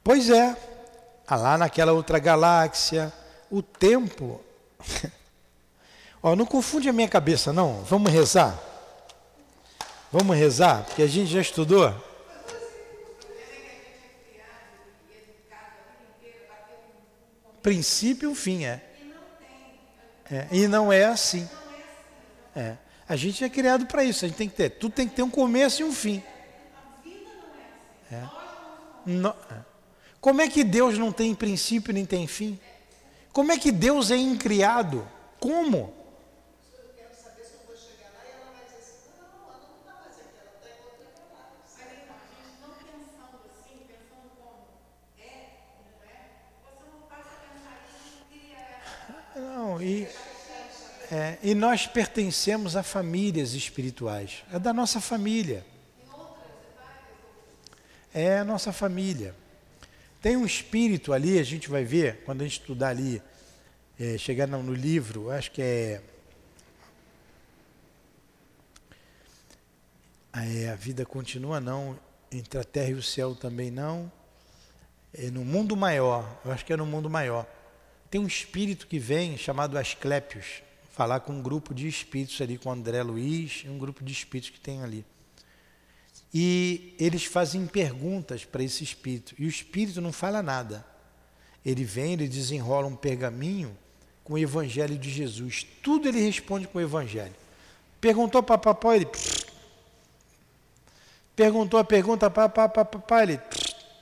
Pois 0.08 0.30
é, 0.30 0.56
lá 1.30 1.58
naquela 1.58 1.92
outra 1.92 2.18
galáxia, 2.18 3.12
o 3.52 3.62
tempo. 3.62 4.40
Ó, 6.24 6.34
não 6.34 6.46
confunde 6.46 6.88
a 6.88 6.94
minha 6.94 7.10
cabeça, 7.10 7.52
não. 7.52 7.84
Vamos 7.84 8.10
rezar? 8.10 8.58
Vamos 10.10 10.38
rezar? 10.38 10.86
Porque 10.86 11.02
a 11.02 11.08
gente 11.08 11.30
já 11.30 11.42
estudou. 11.42 11.94
Princípio 17.68 18.30
e 18.30 18.32
um 18.32 18.34
fim, 18.34 18.63
é. 18.63 18.82
é. 20.32 20.47
E 20.53 20.70
não 20.70 20.89
é 20.89 21.03
assim. 21.03 21.45
É. 22.55 22.78
A 23.09 23.18
gente 23.18 23.43
é 23.43 23.49
criado 23.49 23.86
para 23.86 24.05
isso, 24.05 24.24
a 24.24 24.28
gente 24.30 24.38
tem 24.38 24.47
que 24.47 24.55
ter. 24.55 24.70
Tudo 24.70 24.93
tem 24.93 25.05
que 25.05 25.13
ter 25.13 25.22
um 25.22 25.30
começo 25.30 25.82
e 25.82 25.84
um 25.84 25.91
fim. 25.91 26.24
É. 28.09 28.24
No, 29.05 29.32
é. 29.32 29.65
Como 30.22 30.41
é 30.41 30.47
que 30.47 30.63
Deus 30.63 30.97
não 30.97 31.11
tem 31.11 31.36
princípio 31.36 31.93
nem 31.93 32.05
tem 32.05 32.26
fim? 32.26 32.57
Como 33.34 33.51
é 33.51 33.57
que 33.57 33.70
Deus 33.70 34.11
é 34.11 34.15
incriado? 34.15 35.05
Como? 35.38 35.93
Não, 49.38 49.82
e, 49.82 50.07
é, 51.11 51.37
e 51.48 51.56
nós 51.56 51.88
pertencemos 51.88 52.76
a 52.76 52.84
famílias 52.84 53.54
espirituais. 53.54 54.43
É 54.52 54.60
da 54.60 54.74
nossa 54.74 55.00
família. 55.00 55.66
É 58.14 58.39
a 58.39 58.43
nossa 58.43 58.74
família. 58.74 59.34
Tem 60.22 60.36
um 60.36 60.45
espírito 60.45 61.14
ali, 61.14 61.39
a 61.39 61.43
gente 61.43 61.70
vai 61.70 61.86
ver, 61.86 62.22
quando 62.26 62.41
a 62.41 62.43
gente 62.43 62.60
estudar 62.60 62.89
ali, 62.89 63.22
é, 63.98 64.18
chegar 64.18 64.45
no, 64.45 64.74
livro, 64.74 65.32
acho 65.32 65.50
que 65.52 65.62
é, 65.62 66.02
é. 70.34 70.70
A 70.70 70.76
vida 70.76 71.06
continua, 71.06 71.62
não. 71.62 71.98
Entre 72.30 72.60
a 72.60 72.64
terra 72.66 72.89
e 72.89 72.95
o 72.95 73.02
céu 73.02 73.34
também 73.34 73.72
não. 73.72 74.12
É 75.14 75.32
no 75.32 75.45
mundo 75.45 75.78
maior, 75.78 76.41
eu 76.43 76.52
acho 76.52 76.66
que 76.66 76.74
é 76.74 76.76
no 76.76 76.86
mundo 76.86 77.10
maior. 77.10 77.48
Tem 78.12 78.20
um 78.20 78.28
espírito 78.28 78.86
que 78.86 79.00
vem 79.00 79.38
chamado 79.38 79.78
Asclépios, 79.78 80.62
falar 80.98 81.20
com 81.20 81.32
um 81.32 81.43
grupo 81.43 81.76
de 81.76 81.88
espíritos 81.88 82.41
ali, 82.41 82.58
com 82.58 82.72
André 82.72 83.04
Luiz 83.04 83.64
um 83.68 83.78
grupo 83.78 84.04
de 84.04 84.12
espíritos 84.12 84.50
que 84.50 84.60
tem 84.60 84.82
ali. 84.82 85.06
E 86.34 86.95
eles 87.00 87.24
fazem 87.24 87.68
perguntas 87.68 88.43
para 88.43 88.64
esse 88.64 88.84
espírito. 88.84 89.36
E 89.38 89.45
o 89.45 89.48
espírito 89.48 90.02
não 90.02 90.12
fala 90.12 90.41
nada. 90.41 90.84
Ele 91.64 91.84
vem, 91.84 92.14
ele 92.14 92.28
desenrola 92.28 92.88
um 92.88 92.95
pergaminho 92.95 93.78
com 94.24 94.34
o 94.34 94.38
evangelho 94.39 94.98
de 94.98 95.12
Jesus. 95.12 95.68
Tudo 95.84 96.08
ele 96.08 96.20
responde 96.20 96.68
com 96.68 96.80
o 96.80 96.82
evangelho. 96.82 97.36
Perguntou 98.02 98.41
para 98.41 98.58
papai, 98.58 98.95
ele. 98.98 99.08
Perguntou 101.36 101.80
a 101.80 101.84
pergunta 101.84 102.28
para 102.28 102.50
papai, 102.50 103.24
ele 103.24 103.41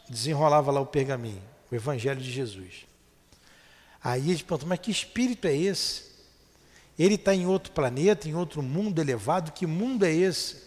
desenrolava 0.10 0.72
lá 0.72 0.80
o 0.80 0.86
pergaminho, 0.86 1.44
o 1.70 1.76
evangelho 1.76 2.22
de 2.22 2.32
Jesus. 2.32 2.86
Aí 4.02 4.30
eles 4.30 4.42
perguntam, 4.42 4.70
mas 4.70 4.80
que 4.80 4.90
espírito 4.90 5.46
é 5.46 5.54
esse? 5.54 6.15
Ele 6.98 7.16
está 7.16 7.36
em 7.36 7.46
outro 7.46 7.74
planeta, 7.74 8.28
em 8.30 8.36
outro 8.36 8.64
mundo 8.64 9.00
elevado, 9.00 9.52
que 9.52 9.68
mundo 9.68 10.06
é 10.06 10.14
esse? 10.14 10.64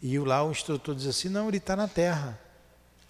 E 0.00 0.18
lá 0.18 0.44
o 0.44 0.50
instrutor 0.50 0.94
diz 0.94 1.06
assim: 1.06 1.28
não, 1.28 1.48
ele 1.48 1.56
está 1.56 1.74
na 1.74 1.88
Terra. 1.88 2.38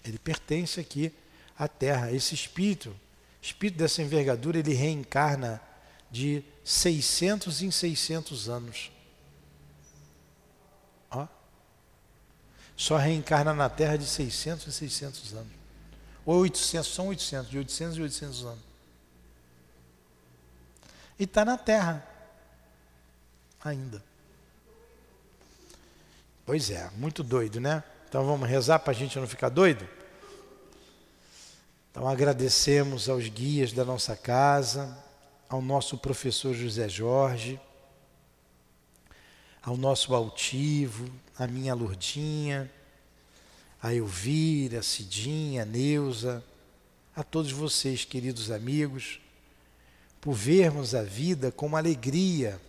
Ele 0.03 0.17
pertence 0.17 0.79
aqui 0.79 1.13
à 1.57 1.67
Terra. 1.67 2.11
Esse 2.11 2.33
espírito, 2.33 2.95
espírito 3.41 3.77
dessa 3.77 4.01
envergadura, 4.01 4.57
ele 4.57 4.73
reencarna 4.73 5.61
de 6.09 6.43
600 6.63 7.61
em 7.61 7.71
600 7.71 8.49
anos. 8.49 8.91
Ó. 11.11 11.27
Só 12.75 12.95
reencarna 12.95 13.53
na 13.53 13.69
Terra 13.69 13.97
de 13.97 14.05
600 14.05 14.67
em 14.67 14.71
600 14.71 15.33
anos. 15.33 15.59
Ou 16.25 16.37
800, 16.39 16.87
são 16.87 17.07
800, 17.09 17.51
de 17.51 17.57
800 17.57 17.97
em 17.97 18.01
800 18.01 18.45
anos. 18.45 18.69
E 21.19 21.25
está 21.25 21.43
na 21.43 21.57
Terra 21.57 22.07
ainda. 23.63 24.03
Pois 26.45 26.71
é, 26.71 26.89
muito 26.97 27.23
doido, 27.23 27.59
né? 27.59 27.83
Então 28.07 28.25
vamos 28.25 28.49
rezar 28.49 28.79
para 28.79 28.91
a 28.91 28.95
gente 28.95 29.19
não 29.19 29.27
ficar 29.27 29.49
doido? 29.49 29.87
Então 31.91 32.07
agradecemos 32.07 33.07
aos 33.07 33.27
guias 33.27 33.71
da 33.71 33.85
nossa 33.85 34.15
casa, 34.15 34.97
ao 35.47 35.61
nosso 35.61 35.97
professor 35.97 36.53
José 36.53 36.89
Jorge, 36.89 37.59
ao 39.61 39.77
nosso 39.77 40.15
altivo, 40.15 41.09
a 41.37 41.45
minha 41.45 41.73
Lourdinha, 41.73 42.71
a 43.81 43.93
Elvira, 43.93 44.79
a 44.79 44.83
Cidinha, 44.83 45.63
a 45.63 45.65
Neuza, 45.65 46.43
a 47.15 47.23
todos 47.23 47.51
vocês, 47.51 48.05
queridos 48.05 48.49
amigos, 48.49 49.19
por 50.19 50.33
vermos 50.33 50.95
a 50.95 51.03
vida 51.03 51.51
com 51.51 51.75
alegria 51.75 52.59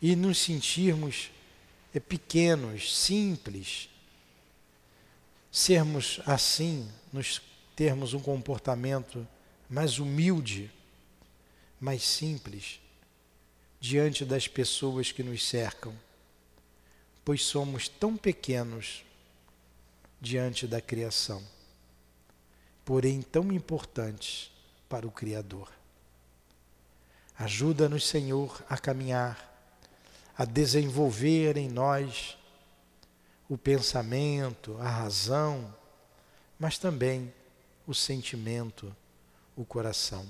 e 0.00 0.14
nos 0.14 0.38
sentirmos 0.38 1.30
pequenos, 2.08 2.96
simples, 2.96 3.88
sermos 5.50 6.20
assim, 6.24 6.88
nos 7.12 7.40
termos 7.74 8.14
um 8.14 8.20
comportamento 8.20 9.26
mais 9.68 9.98
humilde, 9.98 10.70
mais 11.80 12.02
simples, 12.02 12.80
diante 13.80 14.24
das 14.24 14.46
pessoas 14.46 15.12
que 15.12 15.22
nos 15.22 15.46
cercam, 15.46 15.94
pois 17.24 17.44
somos 17.44 17.88
tão 17.88 18.16
pequenos 18.16 19.04
diante 20.20 20.66
da 20.66 20.80
criação, 20.80 21.42
porém 22.84 23.22
tão 23.22 23.52
importantes 23.52 24.50
para 24.88 25.06
o 25.06 25.10
Criador. 25.10 25.70
Ajuda-nos, 27.36 28.06
Senhor, 28.06 28.64
a 28.68 28.76
caminhar 28.76 29.57
a 30.38 30.44
desenvolver 30.44 31.56
em 31.56 31.68
nós 31.68 32.38
o 33.48 33.58
pensamento, 33.58 34.78
a 34.78 34.88
razão, 34.88 35.74
mas 36.60 36.78
também 36.78 37.34
o 37.88 37.92
sentimento, 37.92 38.94
o 39.56 39.64
coração. 39.64 40.24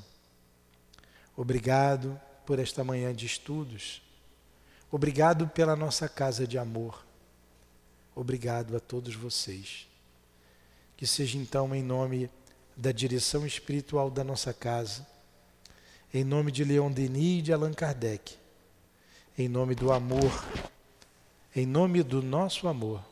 Obrigado 1.36 2.18
por 2.46 2.58
esta 2.58 2.82
manhã 2.82 3.14
de 3.14 3.26
estudos. 3.26 4.00
Obrigado 4.90 5.46
pela 5.46 5.76
nossa 5.76 6.08
casa 6.08 6.46
de 6.46 6.56
amor. 6.56 7.04
Obrigado 8.16 8.74
a 8.78 8.80
todos 8.80 9.14
vocês. 9.14 9.86
Que 10.96 11.06
seja 11.06 11.36
então 11.36 11.74
em 11.74 11.82
nome 11.82 12.30
da 12.74 12.92
direção 12.92 13.46
espiritual 13.46 14.10
da 14.10 14.24
nossa 14.24 14.54
casa, 14.54 15.06
em 16.14 16.24
nome 16.24 16.50
de 16.50 16.64
Leon 16.64 16.90
Denis 16.90 17.40
e 17.40 17.42
de 17.42 17.52
Allan 17.52 17.74
Kardec 17.74 18.37
em 19.38 19.48
nome 19.48 19.74
do 19.74 19.92
amor, 19.92 20.32
em 21.54 21.64
nome 21.64 22.02
do 22.02 22.20
nosso 22.20 22.66
amor, 22.66 23.04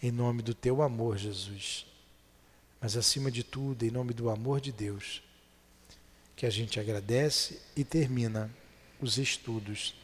em 0.00 0.12
nome 0.12 0.40
do 0.40 0.54
teu 0.54 0.82
amor, 0.82 1.18
Jesus. 1.18 1.84
Mas 2.80 2.96
acima 2.96 3.30
de 3.30 3.42
tudo, 3.42 3.84
em 3.84 3.90
nome 3.90 4.14
do 4.14 4.30
amor 4.30 4.60
de 4.60 4.70
Deus, 4.70 5.22
que 6.36 6.46
a 6.46 6.50
gente 6.50 6.78
agradece 6.78 7.60
e 7.76 7.84
termina 7.84 8.50
os 9.00 9.18
estudos 9.18 9.94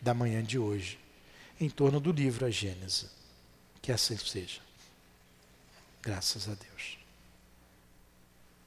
da 0.00 0.14
manhã 0.14 0.42
de 0.42 0.58
hoje 0.58 0.98
em 1.60 1.70
torno 1.70 2.00
do 2.00 2.12
livro 2.12 2.46
A 2.46 2.50
Gênese. 2.50 3.08
Que 3.80 3.92
assim 3.92 4.16
seja. 4.16 4.60
Graças 6.02 6.48
a 6.48 6.54
Deus. 6.54 7.05